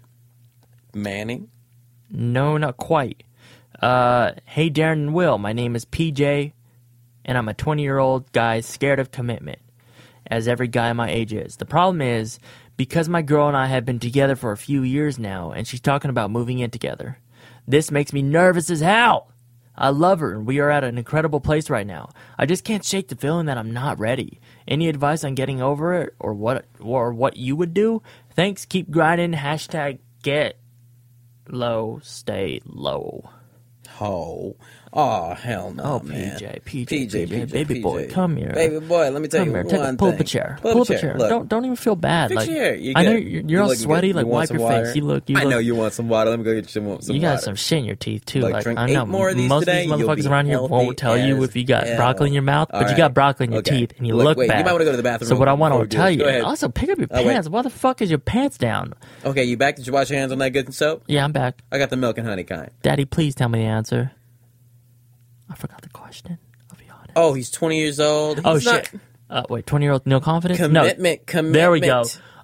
[0.93, 1.49] Manning.
[2.09, 3.23] No, not quite.
[3.81, 5.37] Uh, hey, Darren and Will.
[5.37, 6.51] My name is PJ,
[7.25, 9.59] and I'm a 20 year old guy scared of commitment,
[10.27, 11.55] as every guy my age is.
[11.57, 12.39] The problem is,
[12.81, 15.81] because my girl and I have been together for a few years now, and she's
[15.81, 17.19] talking about moving in together,
[17.67, 19.31] this makes me nervous as hell.
[19.75, 22.09] I love her, and we are at an incredible place right now.
[22.39, 24.39] I just can't shake the feeling that I'm not ready.
[24.67, 28.01] Any advice on getting over it, or what, or what you would do?
[28.35, 28.65] Thanks.
[28.65, 29.33] Keep grinding.
[29.33, 30.57] Hashtag get
[31.47, 33.29] low, stay low.
[33.99, 34.55] Oh.
[34.93, 36.37] Oh, hell no, Oh, man.
[36.37, 38.51] PJ, PJ, PJ, PJ, baby boy, come here.
[38.53, 40.15] Baby boy, let me tell Come you here, one take a, pull thing.
[40.15, 40.57] up a chair.
[40.61, 41.17] Pull, Pull up a chair.
[41.17, 42.27] Look, Don't don't even feel bad.
[42.27, 42.75] fix like your hair.
[42.75, 44.09] you I know you're, You you're all sweaty.
[44.09, 44.15] good.
[44.17, 44.85] Like You want wipe your water?
[44.87, 44.95] face.
[44.97, 45.29] You look.
[45.29, 46.29] You I know you want some water.
[46.29, 48.41] Let me go get you some, some You got some shit in your teeth too.
[48.41, 50.61] Like, Like, I eight know more of these most today, of these motherfuckers around here
[50.61, 51.95] won't tell you if you got hell.
[51.95, 53.79] broccoli in your mouth, but you got broccoli in your Okay.
[53.79, 55.47] teeth and you Look, look wait, you might wanna go to the bathroom So what
[55.47, 56.25] I want to tell do this.
[56.27, 57.47] Go you, also pick up your Oh, pants.
[57.47, 58.93] Why the fuck is your pants down?
[59.23, 59.77] Okay, you back?
[59.77, 61.03] Did you wash your hands on that good soap?
[61.07, 61.61] Yeah, I'm back.
[61.71, 62.69] I got the milk and honey kind.
[62.81, 64.11] Daddy, please tell me the answer.
[65.51, 66.37] I forgot the question.
[66.71, 67.11] I'll be honest.
[67.15, 68.37] Oh, he's 20 years old.
[68.37, 68.89] He's Oh not- shit!
[69.29, 70.59] Uh, wait, twenty year old no confidence.
[70.59, 71.51] Commitment, no.
[71.53, 72.03] There we go.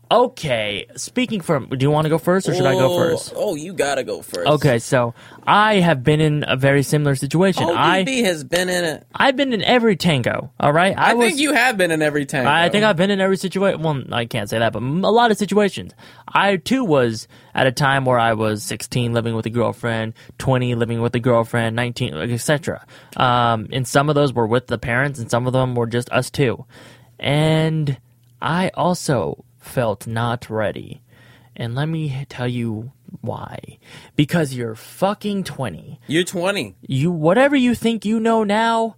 [0.10, 3.34] Okay, speaking from, do you want to go first or should I go Oh, first?
[3.36, 4.48] Oh, you gotta go first.
[4.48, 5.14] Okay, so
[5.46, 7.64] I have been in a very similar situation.
[7.64, 9.06] I has been in it.
[9.14, 10.52] I've been in every tango.
[10.62, 12.48] All right, I, was, think you have been in every tank.
[12.48, 13.82] I think I've been in every situation.
[13.82, 15.94] Well, I can't say that, but a lot of situations.
[16.26, 20.76] I too was at a time where I was 16, living with a girlfriend, 20,
[20.76, 22.86] living with a girlfriend, 19, etc.
[23.18, 26.10] Um, and some of those were with the parents, and some of them were just
[26.12, 26.66] us two.
[27.20, 27.98] And
[28.42, 31.02] I also felt not ready.
[31.56, 32.92] And let me tell you
[33.22, 33.80] why.
[34.16, 36.76] Because you're fucking 20 You're 20.
[36.88, 38.96] you whatever you think you know now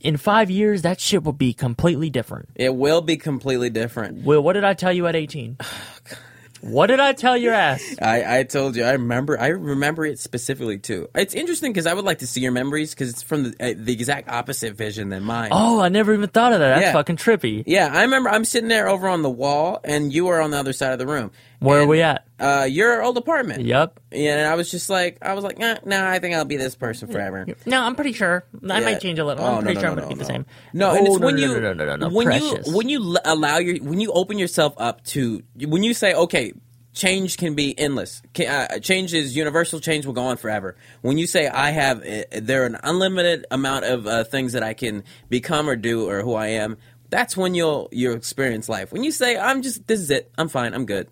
[0.00, 4.24] in five years that shit will be completely different It will be completely different.
[4.24, 5.58] well what did i tell you at 18
[6.62, 8.84] what did i tell your ass I, I told you.
[8.84, 9.38] I remember.
[9.38, 11.08] I remember it specifically too.
[11.14, 13.74] It's interesting because I would like to see your memories because it's from the, uh,
[13.76, 15.50] the exact opposite vision than mine.
[15.52, 16.92] oh i never even thought of that that's Yeah.
[16.92, 18.30] fucking trippy Yeah, I remember.
[18.30, 20.98] I'm sitting there over on the wall, and you are on the other side of
[20.98, 21.30] the room.
[21.62, 23.64] Where And, are we at Uh, your old apartment.
[23.64, 26.56] yep And I was just like, I was like, nah, nah, I think I'll be
[26.56, 27.46] this person forever.
[27.66, 28.84] no i'm pretty sure i Yeah.
[28.84, 30.24] might change a little Oh, i'm pretty no, sure no, i'm gonna no, keep the
[30.32, 32.26] same No, oh, and it's no, when no, you no, no, no, no, no, when
[32.26, 32.66] precious.
[32.66, 36.14] you when you l- allow your when you open yourself up to when you say
[36.14, 36.52] okay.
[36.94, 38.20] Change can be endless.
[38.38, 39.80] Uh, change is universal.
[39.80, 40.76] Change will go on forever.
[41.00, 44.62] When you say I have, uh, there are an unlimited amount of uh, things that
[44.62, 46.76] I can become or do or who I am.
[47.08, 48.92] That's when you'll you'll experience life.
[48.92, 50.30] When you say I'm just this is it.
[50.36, 50.74] I'm fine.
[50.74, 51.08] I'm good.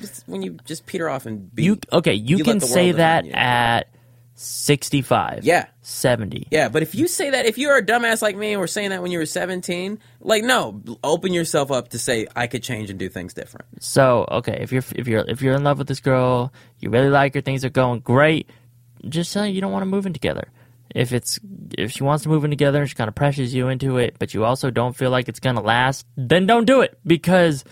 [0.00, 3.26] Just when you just peter off and be you okay you, you can say that
[3.28, 3.88] at
[4.36, 5.66] 65 Yeah.
[5.82, 8.66] 70 Yeah, but if you say that, if you're a dumbass like me and we're
[8.66, 12.62] saying that when you were 17, like, no, open yourself up to say, I could
[12.62, 13.66] change and do things different.
[13.80, 17.10] So okay, if you're if you're if you're in love with this girl, you really
[17.10, 18.50] like her, things are going great.
[19.08, 20.48] just say you don't want to move in together.
[20.94, 21.38] If it's
[21.78, 24.16] if she wants to move in together and she kind of pressures you into it,
[24.18, 27.64] but you also don't feel like it's gonna last, then don't do it because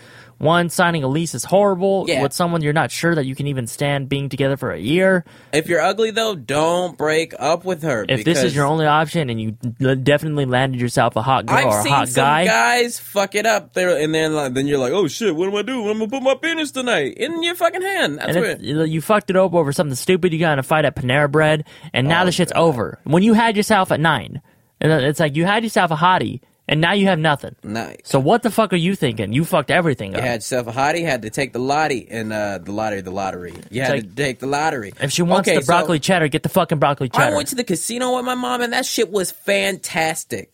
[0.43, 2.21] one signing a lease is horrible Yeah.
[2.21, 5.23] with someone you're not sure that you can even stand being together for a year.
[5.51, 8.05] If you're ugly though, don't break up with her.
[8.07, 9.51] If this is your only option and you
[9.95, 13.73] definitely landed yourself a hot girl I've or a hot guy, guys fuck it up
[13.73, 15.87] there, and then like, then you're like, oh shit, what am I doing?
[15.89, 18.17] I'm gonna put my penis tonight in your fucking hand.
[18.19, 18.89] That's and weird.
[18.89, 20.33] you fucked it up over something stupid.
[20.33, 22.61] You got in a fight at Panera Bread, and now Oh, the shit's God.
[22.61, 22.99] over.
[23.03, 24.41] When you had yourself at nine,
[24.81, 27.55] and it's like you had yourself a hottie, and now you have nothing.
[27.63, 27.97] Nice.
[28.05, 29.33] So what the fuck are you thinking?
[29.33, 30.23] You fucked everything You up.
[30.23, 33.53] had yourself a hottie, had to take the lottie and uh, the lottery, the lottery.
[33.69, 34.93] You had like- to take the lottery.
[35.01, 37.33] if she wants Okay, the broccoli so cheddar, get the fucking broccoli cheddar.
[37.33, 40.51] I went to the casino with my mom, and that shit was fantastic.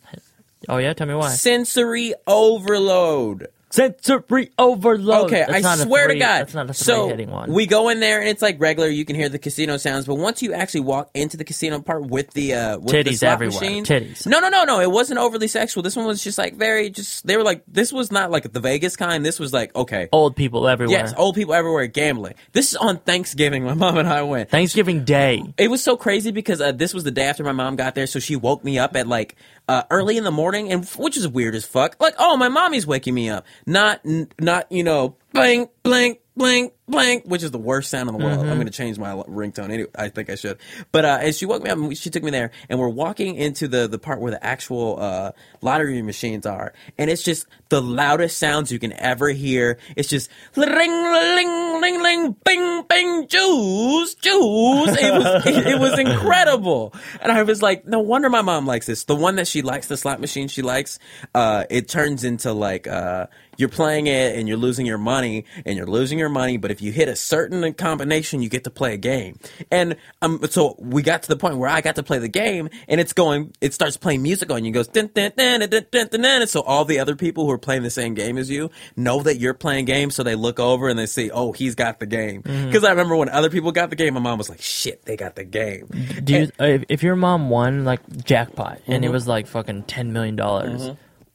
[0.67, 1.29] oh yeah, tell me why.
[1.29, 3.47] Sensory overload.
[3.71, 5.25] Sensory overload.
[5.27, 6.39] Okay, That's I swear three- to God.
[6.41, 7.51] that's not a so three-hitting one.
[7.51, 8.89] we go in there and it's like regular.
[8.89, 12.05] You can hear the casino sounds, but once you actually walk into the casino part
[12.07, 13.59] with the uh, with the Titties slot everywhere.
[13.61, 14.25] machine, Titties.
[14.25, 14.79] No, no, no, no.
[14.81, 15.83] It wasn't overly sexual.
[15.83, 17.25] This one was just like very just.
[17.27, 19.25] They were like this was not like the Vegas kind.
[19.25, 20.09] This was like okay.
[20.11, 20.97] Old people everywhere.
[20.97, 22.33] Yes, old people everywhere gambling.
[22.53, 23.63] This is on Thanksgiving.
[23.63, 24.49] My mom and I went.
[24.49, 25.43] Thanksgiving Day.
[25.57, 28.07] It was so crazy because uh, this was the day after my mom got there,
[28.07, 29.35] so she woke me up at like
[29.69, 31.95] uh, early in the morning, and which is weird as fuck.
[31.99, 34.01] Like, oh, my mommy's waking me up, not
[34.39, 38.39] not you know, blink, blink, blink, blink, which is the worst sound in the world.
[38.39, 39.71] I'm going to change my ringtone.
[39.71, 40.57] Anyway, I think I should.
[40.91, 43.35] But uh, and she woke me up, and she took me there, and we're walking
[43.35, 45.31] into the the part where the actual uh,
[45.61, 49.77] lottery machines are, and it's just the loudest sounds you can ever hear.
[49.95, 54.97] It's just ring, ling, ling, ling, bing, bing, juice, juice.
[54.97, 58.85] It was it, it was incredible, and I was like, no wonder my mom likes
[58.85, 59.03] this.
[59.03, 60.99] The one that she likes, the slot machine she likes,
[61.35, 63.27] uh, it turns into like uh,
[63.59, 66.81] you're playing it and you're losing your money and you're losing your money, but if
[66.81, 69.37] you hit a certain combination, you get to play a game.
[69.69, 72.69] And um, so we got to the point where I got to play the game,
[72.87, 75.85] and it's going, it starts playing music on you, goes dun dun dun dun dun
[75.91, 76.41] dun dun.
[76.41, 79.21] And so all the other people who are playing the same game as you know
[79.23, 82.05] that you're playing games, so they look over and they see, oh, he's got the
[82.05, 82.41] game.
[82.41, 85.17] Because I remember when other people got the game, my mom was like, shit, they
[85.17, 85.87] got the game.
[86.23, 89.03] Do you, if, if your mom won like jackpot and Mm-hmm.
[89.03, 90.91] it was like fucking ten million dollars,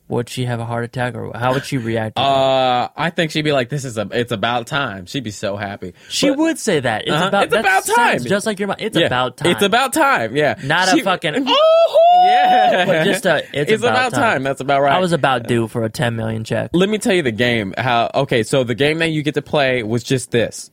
[0.09, 2.17] would she have a heart attack or how would she react?
[2.17, 2.29] To that?
[2.29, 5.57] Uh, I think she'd be like, "This is a, it's about time." She'd be so
[5.57, 5.95] happy.
[6.09, 7.03] She But- would say that.
[7.03, 7.29] It's Uh-huh.
[7.29, 7.45] about.
[7.45, 8.19] It's that about time.
[8.25, 8.77] Just like your mom.
[8.81, 9.07] It's Yeah.
[9.07, 9.53] about time.
[9.53, 10.37] It's about time.
[10.37, 11.47] Yeah, Not She- a fucking.
[11.49, 12.85] Oh, yeah.
[12.87, 13.39] But just a.
[13.53, 14.43] It's, It's about time.
[14.43, 14.93] That's about right.
[14.95, 16.71] I was about due for a ten million check.
[16.73, 17.75] Let me tell you the game.
[17.77, 18.11] How?
[18.15, 20.71] Okay, so the game that you get to play was just this.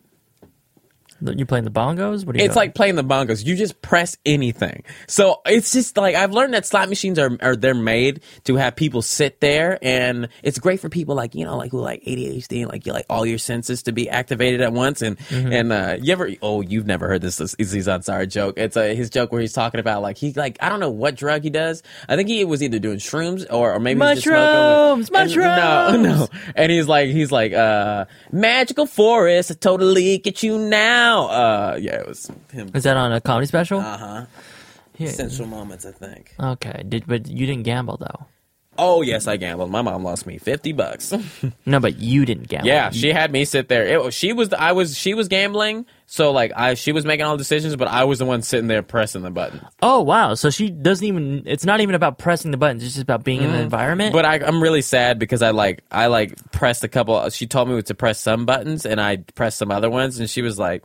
[1.21, 2.25] You playing the bongos?
[2.25, 2.45] What are you?
[2.45, 2.67] It's doing?
[2.67, 3.45] like playing the bongos.
[3.45, 4.83] You just press anything.
[5.07, 8.75] So it's just like I've learned that slot machines are, are they're made to have
[8.75, 12.61] people sit there, and it's great for people like you know like who like ADHD
[12.63, 15.01] and like you like all your senses to be activated at once.
[15.01, 15.51] And Mm-hmm.
[15.53, 18.57] and uh, you ever oh you've never heard this Aziz Ansari joke?
[18.57, 21.15] It's a his joke where he's talking about like he like I don't know what
[21.15, 21.83] drug he does.
[22.09, 25.13] I think he was either doing shrooms or or maybe he's just Mushrooms, and-
[26.03, 26.27] No, no.
[26.55, 31.10] And he's like he's like uh magical forest I totally get you now.
[31.19, 32.71] Uh yeah, it was him.
[32.73, 33.79] Is that on a comedy special?
[33.79, 34.25] Uh huh.
[34.97, 35.09] Yeah.
[35.09, 36.33] Essential moments, I think.
[36.39, 36.83] Okay.
[36.87, 38.25] Did but you didn't gamble though?
[38.77, 39.69] Oh yes, I gambled.
[39.69, 41.13] My mom lost me fifty bucks.
[41.65, 42.67] No, but you didn't gamble.
[42.67, 43.85] yeah, she had me sit there.
[43.85, 44.51] It, she was.
[44.51, 44.97] I was.
[44.97, 45.85] She was gambling.
[46.07, 48.67] So like, I she was making all the decisions, but I was the one sitting
[48.67, 49.61] there pressing the button.
[49.81, 50.33] Oh wow!
[50.33, 51.43] So she doesn't even.
[51.45, 52.83] It's not even about pressing the buttons.
[52.83, 54.13] It's just about being in the environment.
[54.15, 54.17] Mm-hmm.
[54.17, 57.29] But I, I'm really sad because I like I like pressed a couple.
[57.29, 60.41] She told me to press some buttons, and I pressed some other ones, and she
[60.41, 60.83] was like.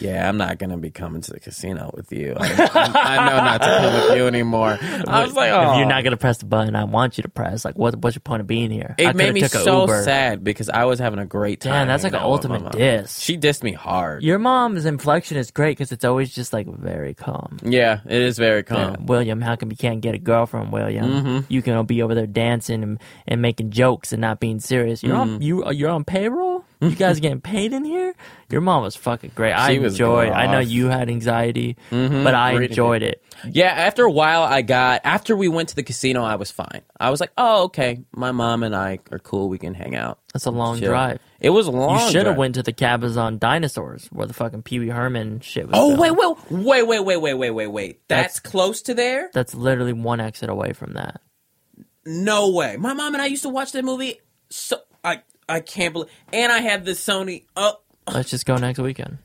[0.00, 2.34] Yeah, I'm not gonna be coming to the casino with you.
[2.40, 4.78] I, I, I know not to come with you anymore.
[4.80, 7.28] I was like, oh, if you're not gonna press the button I want you to
[7.28, 7.96] press, like what?
[7.96, 8.94] What's your point of being here?
[8.98, 10.02] It coulda made me so Uber.
[10.02, 11.72] sad because I was having a great time.
[11.72, 13.18] Damn, that's like an out with my ultimate diss.
[13.20, 14.22] She dissed me hard.
[14.22, 17.58] Your mom's inflection is great because it's always just like very calm.
[17.64, 19.06] yeah, it is very Yeah, calm.
[19.06, 21.04] William, how come you can't get a girlfriend, William?
[21.06, 21.38] Mm-hmm.
[21.52, 25.02] You can be over there dancing and, and making jokes and not being serious.
[25.02, 25.34] You're Mm-hmm.
[25.36, 26.55] on you you're on payroll.
[26.80, 28.14] You guys getting paid in here?
[28.50, 29.52] Your mom was fucking great.
[29.52, 30.30] I She was enjoyed.
[30.30, 32.22] I know you had anxiety, mm-hmm.
[32.22, 33.22] but I enjoyed it.
[33.50, 36.82] Yeah, after a while, I got after we went to the casino, I was fine.
[37.00, 39.48] I was like, oh, okay, my mom and I are cool.
[39.48, 40.18] We can hang out.
[40.32, 40.88] That's a long Chill.
[40.90, 41.18] drive.
[41.40, 41.98] It was a long.
[41.98, 42.36] You should have drive.
[42.36, 45.74] went to the Cabazon Dinosaurs where the fucking Pee Wee Herman shit was.
[45.74, 46.00] Oh filmed.
[46.00, 46.10] wait,
[46.50, 48.08] wait, wait, wait, wait, wait, wait, wait, wait.
[48.08, 49.30] That's, That's- close to there?
[49.32, 51.20] That's literally one exit away from that.
[52.04, 52.76] No way.
[52.76, 54.20] My mom and I used to watch that movie.
[54.50, 56.10] So I I can't believe.
[56.32, 57.44] And I had the Sony.
[57.56, 57.76] Oh,
[58.12, 59.18] Let's just go next weekend.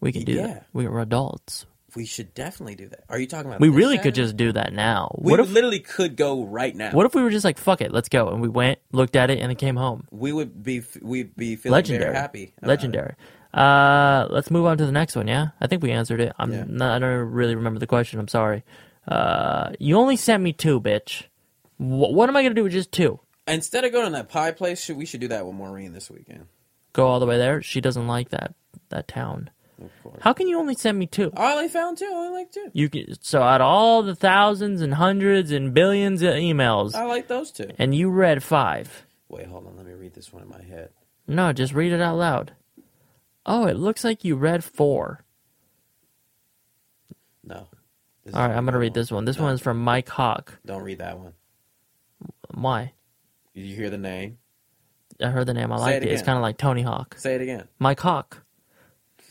[0.00, 0.46] We can do Yeah.
[0.46, 0.66] that.
[0.72, 1.66] We're adults.
[1.96, 3.00] we should definitely do that.
[3.08, 3.60] Are you talking about?
[3.60, 4.22] We this really could Saturday?
[4.22, 5.16] just do that now.
[5.18, 6.90] We what if literally could go right now.
[6.92, 9.30] What if we were just like, fuck it, let's go, and we went, looked at
[9.30, 10.06] it, and then came home.
[10.12, 10.82] we would be?
[11.02, 12.52] We'd be feeling Legendary, very happy.
[12.58, 13.14] about legendary.
[13.54, 15.26] Uh, let's move on to the next one.
[15.26, 16.32] Yeah, I think we answered it.
[16.38, 16.64] I'm Yeah.
[16.68, 18.20] not, I don't really remember the question.
[18.20, 18.62] I'm sorry.
[19.08, 21.24] Uh, you only sent me two, bitch.
[21.78, 23.18] Wh- what am I gonna do with just two?
[23.46, 26.10] Instead of going to that pie place, should, we should do that with Maureen this
[26.10, 26.48] weekend.
[26.92, 27.62] Go all the way there.
[27.62, 28.54] She doesn't like that
[28.90, 29.48] that town.
[29.82, 30.18] Of course.
[30.20, 31.32] How can you only send me two?
[31.34, 32.12] I only found two.
[32.12, 32.68] I like two.
[32.74, 37.04] You can, so out of all the thousands and hundreds and billions of emails, I
[37.04, 37.70] like those two.
[37.78, 39.06] and you read five.
[39.30, 39.76] Wait, hold on.
[39.78, 40.90] Let me read this one in my head.
[41.26, 42.52] No, just read it out loud.
[43.46, 45.24] Oh, it looks like you read four.
[47.44, 47.66] No.
[48.34, 49.24] All right, I'm gonna read this one.
[49.24, 50.58] This No, one is from Mike Hawk.
[50.66, 51.32] Don't read that one.
[52.54, 52.92] Why?
[53.54, 54.38] Did you hear the name?
[55.20, 55.72] I heard the name.
[55.72, 56.12] I Say liked it it.
[56.12, 56.26] It's again.
[56.26, 57.16] kind of like Tony Hawk.
[57.18, 57.66] Say it again.
[57.78, 58.42] Mike Hawk.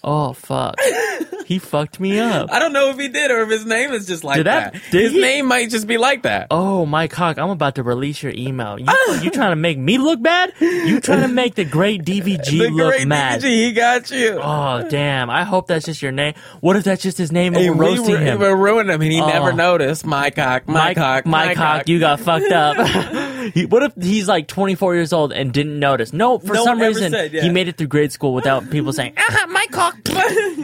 [0.03, 0.75] Oh fuck.
[1.47, 2.51] he fucked me up.
[2.51, 4.73] I don't know if he did or if his name is just like Did that-
[4.73, 4.81] that.
[4.91, 5.21] did his he?
[5.21, 6.47] name might just be like that.
[6.51, 8.77] Oh, Mike Hawk, I'm about to release your email.
[8.79, 8.87] You,
[9.21, 10.53] you trying to make me look bad?
[10.59, 13.41] You trying to make the great DVG the look great mad?
[13.41, 14.39] DVG, he got you.
[14.43, 15.29] Oh damn!
[15.29, 16.33] I hope that's just your name.
[16.59, 18.39] What if that's just his name and Hey, we're roasting were, him?
[18.39, 19.27] We're ruining him, and he Oh.
[19.27, 20.05] never noticed.
[20.05, 21.87] My cock, my cock, my Mike Hawk, cock.
[21.89, 22.77] you got fucked up.
[23.53, 26.11] He- what if he's like 24 years old and didn't notice?
[26.11, 27.43] No, for No some reason said, yeah.
[27.43, 29.95] he made it through grade school without people saying, "Ah, Mike Hawk,"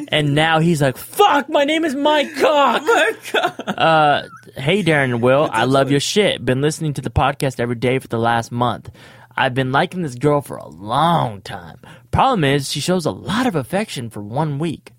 [0.10, 3.60] and now he's like, "Fuck, my name is Mike Hawk." my cock.
[3.68, 4.24] Uh,
[4.56, 6.44] hey, Darren and Will, I love your shit.
[6.44, 8.90] Been listening to the podcast every day for the last month.
[9.36, 11.78] I've been liking this girl for a long time.
[12.12, 14.92] Problem is, she shows a lot of affection for one week.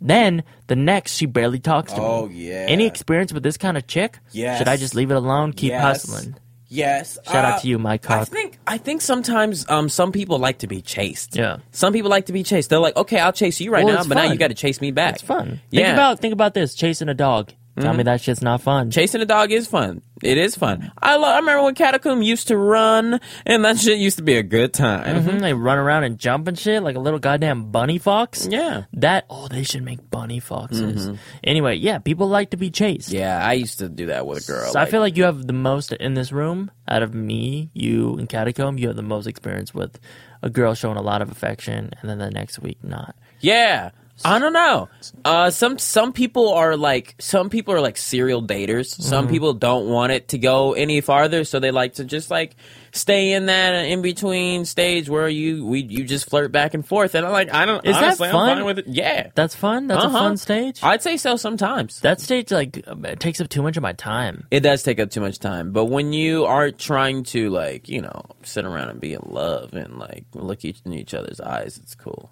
[0.00, 2.04] Then the next, she barely talks to me.
[2.06, 2.66] Oh, yeah.
[2.68, 4.18] Any experience with this kind of chick?
[4.32, 4.58] Yes.
[4.58, 5.52] Should I just leave it alone?
[5.52, 5.82] Keep Yes.
[5.82, 6.36] hustling.
[6.72, 7.18] Yes.
[7.26, 10.58] Shout out Uh, to you, Mike I think I think sometimes um some people like
[10.58, 11.36] to be chased.
[11.36, 11.58] Yeah.
[11.72, 12.70] Some people like to be chased.
[12.70, 14.80] They're like, okay, I'll chase you right Well, now, but now you got to chase
[14.80, 15.14] me back.
[15.14, 15.60] It's fun.
[15.70, 15.86] Yeah.
[15.86, 17.52] Think about think about this: chasing a dog.
[17.78, 18.90] Tell me that shit's not fun.
[18.90, 20.02] Chasing a dog is fun.
[20.22, 20.92] It is fun.
[21.00, 24.42] I, I remember when Catacomb used to run, and that shit used to be a
[24.42, 25.22] good time.
[25.24, 28.46] Mhm, They run around and jump and shit like a little goddamn bunny fox.
[28.50, 28.82] Yeah.
[28.92, 31.10] That oh, they should make bunny foxes.
[31.42, 33.10] Anyway, yeah, people like to be chased.
[33.12, 34.72] Yeah, I used to do that with a girl.
[34.72, 38.16] So I feel like you have the most in this room out of me, you,
[38.18, 38.76] and Catacomb.
[38.76, 39.98] You have the most experience with
[40.42, 43.16] a girl showing a lot of affection, and then the next week not.
[43.40, 43.90] Yeah.
[44.24, 44.88] I don't know.
[45.24, 48.86] Uh, some some people are like some people are like serial daters.
[49.00, 49.32] Some Mm-hmm.
[49.32, 52.54] people don't want it to go any farther, so they like to just like
[52.92, 57.14] stay in that in between stage where you we you just flirt back and forth.
[57.14, 57.84] And I'm like, I don't.
[57.86, 58.56] Is that honestly, I'm fun?
[58.58, 58.86] fine with it.
[58.88, 59.86] Yeah, That's fun.
[59.86, 60.16] That's Uh-huh.
[60.16, 60.80] a fun stage.
[60.82, 61.36] I'd say so.
[61.36, 64.46] Sometimes that stage like um, takes up too much of my time.
[64.50, 68.02] it does take up too much time, but when you are trying to like you
[68.02, 71.78] know sit around and be in love and like look each in each other's eyes,
[71.82, 72.30] it's cool.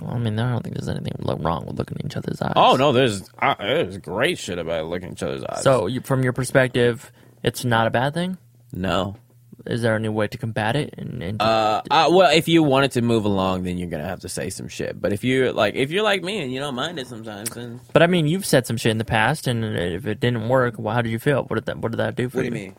[0.00, 2.54] Well, I mean, I don't think there's anything wrong with looking in each other's eyes.
[2.56, 5.62] Oh no, there's uh, there's great shit about looking in each other's eyes.
[5.62, 7.12] So, you, from your perspective,
[7.42, 8.38] it's not a bad thing.
[8.72, 9.16] no.
[9.64, 10.92] Is there any way to combat it?
[10.98, 14.18] And, and Uh, uh, well, if you wanted to move along, then you're gonna have
[14.20, 15.00] to say some shit.
[15.00, 17.80] But if you're like, if you're like me and you don't mind it sometimes, then
[17.92, 20.74] but I mean, you've said some shit in the past, and if it didn't work,
[20.78, 21.44] well, how did you feel?
[21.44, 22.50] What did that What did that do for you?
[22.50, 22.64] what do you?
[22.70, 22.76] Mean?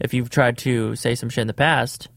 [0.00, 2.08] If you've tried to say some shit in the past,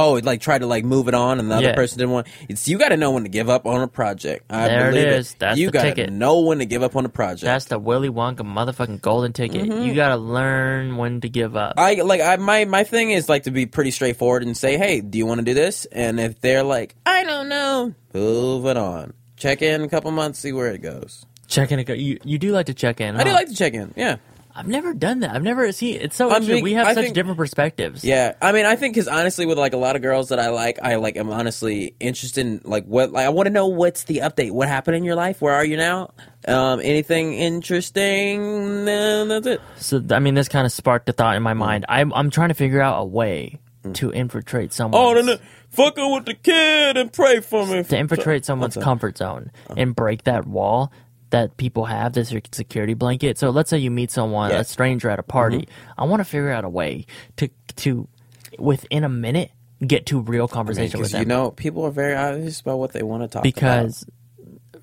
[0.00, 1.74] Oh, like try to like move it on, and the other Yeah.
[1.74, 2.26] person didn't want.
[2.48, 4.44] It's you got to know when to give up on a project.
[4.50, 5.34] I There it believe is.
[5.38, 6.12] That's you the gotta ticket.
[6.12, 7.42] know when to give up on a project.
[7.44, 9.62] that's the Willy Wonka motherfucking golden ticket.
[9.68, 9.82] Mm-hmm.
[9.82, 11.74] You gotta learn when to give up.
[11.78, 15.00] I like I my my thing is like to be pretty straightforward and say, hey,
[15.00, 15.84] do you want to do this?
[15.86, 19.14] And if they're like, I don't know, move it on.
[19.36, 21.24] Check in a couple months, see where it goes.
[21.48, 21.98] check Checking it.
[21.98, 23.16] You you do like to check in.
[23.16, 23.36] I do huh?
[23.36, 23.92] like to check in.
[23.96, 24.16] Yeah.
[24.58, 25.30] I've never done that.
[25.30, 26.00] I've never seen.
[26.00, 26.56] It's so I interesting.
[26.56, 28.04] mean, we have I such think- different perspectives.
[28.04, 30.48] Yeah, I mean, I think because honestly, with like a lot of girls that I
[30.48, 34.04] like, I like am honestly interested in like what like I want to know what's
[34.04, 34.50] the update.
[34.50, 35.40] What happened in your life?
[35.40, 36.10] Where are you now?
[36.48, 38.84] Um, anything interesting?
[38.84, 39.60] No, that's it.
[39.76, 41.58] So I mean, this kind of sparked a thought in my mm.
[41.58, 41.86] mind.
[41.88, 43.94] I'm I'm trying to figure out a way mm.
[43.94, 45.00] to infiltrate someone.
[45.00, 45.38] Oh no, no,
[45.70, 47.84] fucking with the kid and pray for me.
[47.84, 49.74] to infiltrate someone's comfort zone uh-huh.
[49.76, 50.92] and break that wall
[51.30, 53.38] that people have this security blanket.
[53.38, 55.68] So let's say you meet someone, a stranger at a party.
[55.96, 57.06] I want to figure out a way
[57.36, 58.08] to to
[58.58, 59.50] within a minute
[59.86, 61.20] get to real conversation with them.
[61.20, 64.04] you know, people are very obvious about what they want to talk because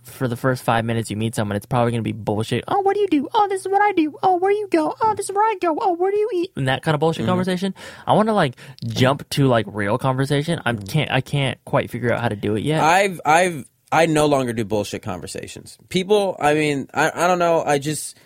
[0.03, 2.63] for the first five minutes you meet someone, it's probably going to be bullshit.
[2.67, 3.27] Oh, what do you do?
[3.33, 4.15] Oh, this is what I do.
[4.21, 4.95] Oh, where do you go?
[5.01, 5.75] Oh, this is where I go.
[5.81, 6.51] Oh, where do you eat?
[6.55, 7.31] And that kind of bullshit Mm-hmm.
[7.31, 7.73] conversation.
[8.05, 10.61] I want to like jump to like real conversation.
[10.63, 11.09] I can't.
[11.11, 12.81] I can't quite figure out how to do it yet.
[12.83, 15.77] I've I've I no longer do bullshit conversations.
[15.89, 17.63] People, I mean, I I don't know.
[17.63, 18.17] I just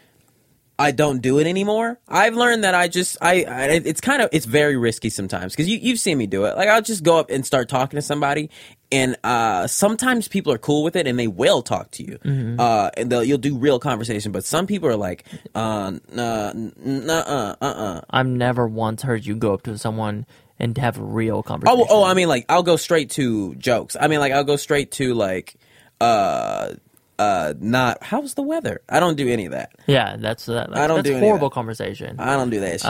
[0.79, 1.99] I don't do it anymore.
[2.07, 5.67] I've learned that I just I, I it's kind of it's very risky sometimes because
[5.67, 6.55] you you've seen me do it.
[6.55, 8.49] Like I'll just go up and start talking to somebody,
[8.89, 12.17] and uh, sometimes people are cool with it and they will talk to you,
[12.57, 14.31] uh, and they'll you'll do real conversation.
[14.31, 18.01] But some people are like, uh, nah, nah, uh, uh, uh.
[18.09, 20.25] I've never once heard you go up to someone
[20.59, 21.81] and have a real conversation.
[21.81, 23.95] Oh, oh, I mean, like I'll go straight to jokes.
[23.99, 25.55] I mean, like I'll go straight to like,
[26.01, 26.73] uh,
[27.17, 28.81] uh, not how's the weather.
[28.87, 29.71] I don't do any of that.
[29.87, 30.75] Yeah, that's that.
[30.75, 32.19] I don't that's do horrible conversation.
[32.19, 32.89] I don't do that shit.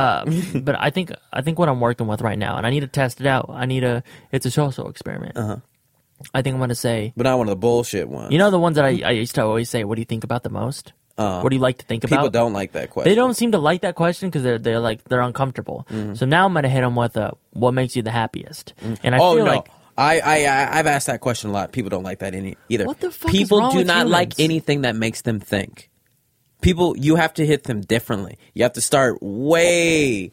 [0.55, 2.81] Uh, but I think I think what I'm working with right now, and I need
[2.81, 3.49] to test it out.
[3.49, 5.37] I need a it's a social experiment.
[5.37, 5.57] Uh-huh.
[6.33, 8.31] I think I'm going to say, but not one of the bullshit ones.
[8.31, 10.25] you know, the ones that I, I used to always say, "What do you think
[10.25, 10.91] about the most?
[11.19, 13.11] Uh, what do you like to think people about?" People don't like that question.
[13.11, 15.85] They don't seem to like that question because they're they're like they're uncomfortable.
[16.13, 19.13] So now I'm going to hit them with a "What makes you the happiest?" And
[19.15, 19.51] I oh feel no.
[19.51, 21.73] like I, I I I've asked that question a lot.
[21.73, 22.85] People don't like that any either.
[22.85, 25.89] What the fuck is People do not like anything that makes them think.
[26.61, 28.37] People, you have to hit them differently.
[28.53, 30.31] You have to start way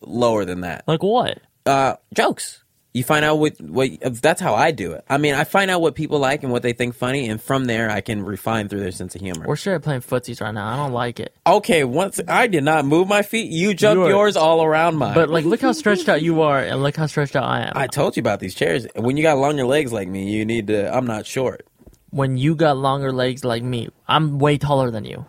[0.00, 0.84] lower than that.
[0.86, 1.40] like what?
[1.66, 2.64] Uh, jokes.
[2.98, 3.90] You find out what what
[4.20, 5.04] that's how I do it.
[5.08, 7.66] I mean, I find out what people like and what they think funny, and from
[7.66, 9.44] there I can refine through their sense of humor.
[9.46, 10.66] We're straight playing footsies right now.
[10.66, 11.32] I don't like it.
[11.46, 14.96] Okay, once I did not move my feet, you jumped You are- yours all around
[14.96, 15.14] mine.
[15.14, 17.72] But like, look how stretched out you are, and look how stretched out I am.
[17.76, 18.86] I told you about these chairs.
[18.96, 20.92] When you got longer legs like me, you need to.
[20.92, 21.64] I'm not short.
[22.10, 25.24] when you got longer legs like me, I'm way taller than you.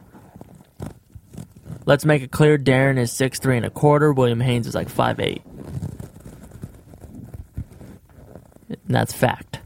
[1.85, 4.89] Let's make it clear Darren is six three and a quarter, William Haynes is like
[4.89, 5.41] five eight.
[8.89, 9.59] And that's fact.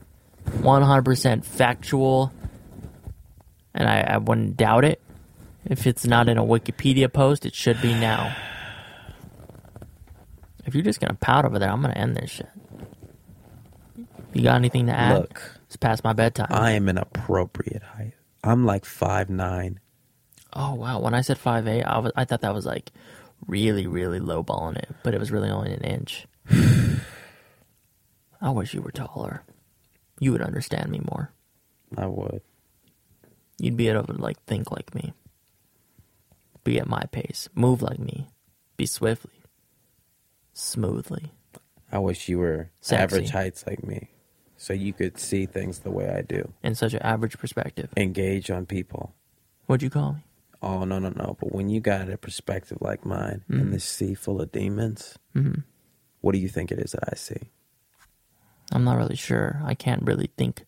[0.59, 2.33] One hundred percent factual.
[3.73, 5.01] And I, I wouldn't doubt it.
[5.65, 8.35] If it's not in a Wikipedia post, it should be now.
[10.65, 12.49] If you're just gonna pout over there, I'm gonna end this shit.
[14.33, 15.19] You got anything to add?
[15.19, 15.41] Look.
[15.67, 16.47] it's past my bedtime.
[16.49, 18.15] I am an appropriate height.
[18.43, 19.79] I'm like five nine.
[20.51, 20.99] Oh wow!
[20.99, 22.91] When I said five eight, I was I thought that was like
[23.47, 26.27] really really low balling it, but it was really only an inch.
[28.43, 29.43] I wish you were taller.
[30.19, 31.31] You would understand me more.
[31.97, 32.41] I would.
[33.57, 35.13] You'd be able to like think like me.
[36.63, 38.27] Be at my pace, move like me,
[38.77, 39.41] be swiftly,
[40.53, 41.31] smoothly.
[41.91, 43.01] I wish you were Sexy.
[43.03, 44.09] average heights like me,
[44.57, 46.53] so you could see things the way I do.
[46.63, 47.89] in such an average perspective.
[47.97, 49.13] Engage on people.
[49.65, 50.23] What'd you call me?
[50.61, 51.35] Oh no no no!
[51.39, 53.59] But when you got a perspective like mine Mm-hmm.
[53.59, 55.17] and this sea full of demons,
[56.21, 57.49] what do you think it is that I see?
[58.73, 59.61] I'm not really sure.
[59.63, 60.63] I can't really think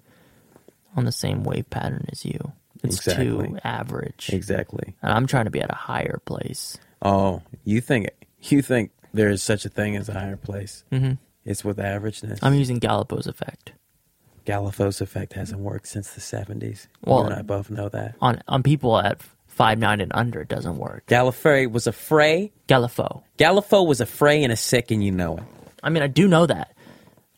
[0.95, 2.53] on the same wave pattern as you.
[2.84, 3.26] It's Exactly.
[3.26, 4.30] too average.
[4.32, 4.95] Exactly.
[5.01, 6.78] And I'm trying to be at a higher place.
[7.01, 8.10] Oh, you think
[8.41, 10.84] you think there is such a thing as a higher place?
[10.91, 11.14] Mm-hmm.
[11.45, 12.39] It's with averageness.
[12.41, 13.74] I'm using Galapagos effect
[14.45, 16.88] Galapagos effect hasn't worked since the seventies.
[17.03, 18.16] Well- you and I both know that.
[18.22, 20.41] on on people at five nine and under.
[20.41, 21.06] It doesn't work.
[21.08, 22.51] Gallifrey was a fray.
[22.68, 23.24] Galifo.
[23.39, 25.43] Gallifo was a fray and a sick, and you know it.
[25.82, 26.74] I mean, I do know that.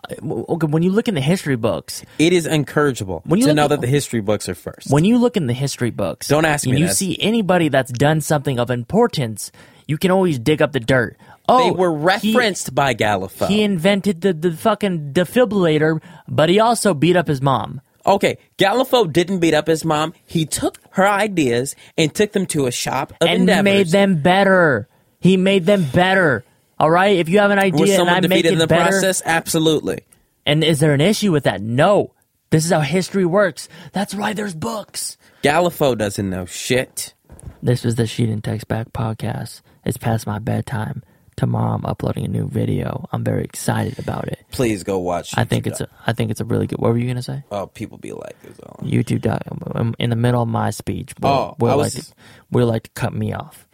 [0.10, 3.64] Okay, when you look in the history books, It is encourageable When you to know
[3.66, 4.90] at- that the history books are first.
[4.90, 6.98] when you look in the history books, Don't ask and me you this.
[6.98, 9.52] see anybody that's done something of importance,
[9.88, 11.18] you can always dig up the dirt.
[11.50, 13.48] Oh, they were he- referenced by Gallifo.
[13.48, 17.82] He, invented the, the fucking defibrillator, but he also beat up his mom.
[18.06, 20.14] okay, Gallifo didn't beat up his mom.
[20.26, 23.64] He took her ideas and took them to a shop and endeavors.
[23.64, 24.88] made them better.
[25.20, 26.46] He made them better.
[26.80, 28.60] All right, if you have an idea Was and someone I make defeated it in
[28.60, 29.22] the better, process?
[29.26, 30.02] Absolutely.
[30.46, 31.62] and is there an issue with that?
[31.62, 32.14] No.
[32.50, 33.68] This is how history works.
[33.92, 35.18] That's why there's books.
[35.44, 37.14] Gallifo doesn't know shit.
[37.62, 39.62] This is the She Didn't Text Back podcast.
[39.84, 41.04] It's past my bedtime.
[41.36, 43.08] Tomorrow I'm uploading a new video.
[43.12, 44.44] I'm very excited about it.
[44.52, 45.34] Please go watch.
[45.34, 45.40] It.
[45.40, 46.80] I think it's a I think it's a really good.
[46.80, 47.44] What were you gonna say?
[47.52, 48.58] Oh, people be like this.
[48.82, 49.22] YouTube.
[49.22, 51.94] doc- I'm um, um, In the middle of my speech, Will, Oh, Will I like
[51.96, 52.14] was- to,
[52.50, 53.67] Will like to cut me off.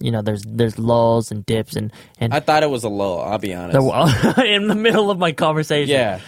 [0.00, 3.20] You know, there's there's lulls and dips and and I thought it was a lull.
[3.20, 3.74] I'll be honest.
[3.78, 5.90] the, in the middle of my conversation.
[5.90, 6.20] yeah.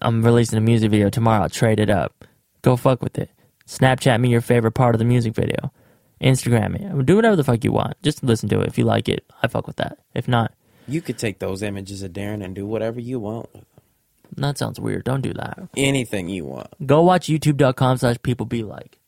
[0.00, 1.42] I'm releasing a music video tomorrow.
[1.42, 2.24] I'll trade it up.
[2.62, 3.30] Go fuck with it.
[3.66, 5.72] Snapchat me your favorite part of the music video.
[6.20, 7.04] Instagram it.
[7.06, 8.00] Do whatever the fuck you want.
[8.02, 8.68] Just listen to it.
[8.68, 9.98] If you like it, I fuck with that.
[10.14, 10.52] If not,
[10.88, 13.48] You could take those images of Darren and do whatever you want.
[14.36, 15.04] that sounds weird.
[15.04, 15.58] Don't do that.
[15.76, 16.68] Anything you want.
[16.86, 18.98] Go watch youtube.com slash people be like.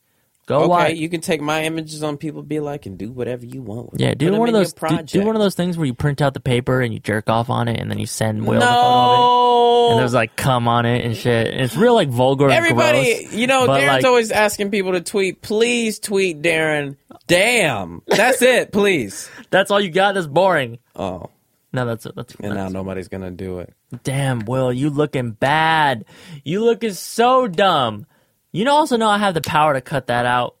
[0.49, 0.95] Go okay, watch.
[0.95, 3.91] you can take my images on people be like and do whatever you want.
[3.91, 4.73] With yeah, do one of those.
[4.73, 7.29] Do, do one of those things where you print out the paper and you jerk
[7.29, 9.21] off on it, and then you send Will the photo of it.
[9.21, 9.89] No.
[9.91, 11.53] And there's like cum on it and shit.
[11.53, 12.45] And it's real like vulgar.
[12.45, 15.43] and Everybody, gross, you know, Darren's like, always asking people to tweet.
[15.43, 16.97] Please tweet Darren.
[17.27, 18.71] Damn, that's it.
[18.71, 19.29] Please.
[19.51, 20.15] That's all you got.
[20.15, 20.79] That's boring.
[20.95, 21.29] Oh,
[21.73, 22.15] No, that's it.
[22.15, 22.33] that's.
[22.39, 23.71] and now nobody's gonna do it.
[24.03, 26.05] Damn, Will, you looking bad.
[26.43, 28.07] You looking so dumb.
[28.51, 30.55] You also know I have the power to cut that out.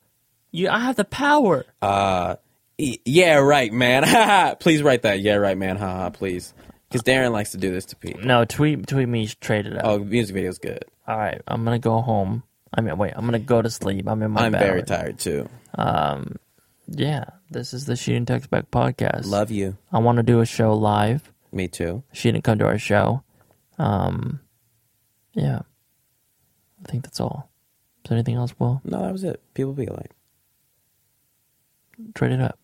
[0.51, 1.65] You, I have the power.
[2.77, 4.55] E- Yeah, right, man.
[4.59, 5.19] please write that.
[5.21, 5.77] Yeah, right, man.
[5.77, 6.53] Haha, please.
[6.87, 8.21] Because Darren likes to do this to people.
[8.23, 9.85] No, tweet tweet me trade it out.
[9.85, 10.85] Oh, music video's good.
[11.07, 12.41] All right, I'm gonna go home.
[12.73, 14.07] I mean, wait, I'm gonna go to sleep.
[14.07, 14.59] I'm in my I'm bed.
[14.61, 15.47] very tired too.
[15.75, 16.37] Um,
[16.87, 19.25] Yeah, this is the She Didn't Text Back podcast.
[19.27, 19.77] Love you.
[19.91, 21.31] I want to do a show live.
[21.51, 22.01] Me too.
[22.11, 23.23] She didn't come to our show.
[23.77, 24.39] Um,
[25.33, 25.59] yeah,
[26.83, 27.48] I think that's all.
[28.05, 28.53] There anything else?
[28.59, 29.41] Well, No, that was it.
[29.53, 30.11] People be like,
[32.15, 32.57] trade it up.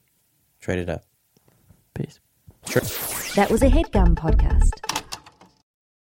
[0.62, 1.04] trade it up.
[1.94, 2.20] Peace.
[2.70, 2.82] Sure.
[3.36, 4.72] That was a headgum podcast.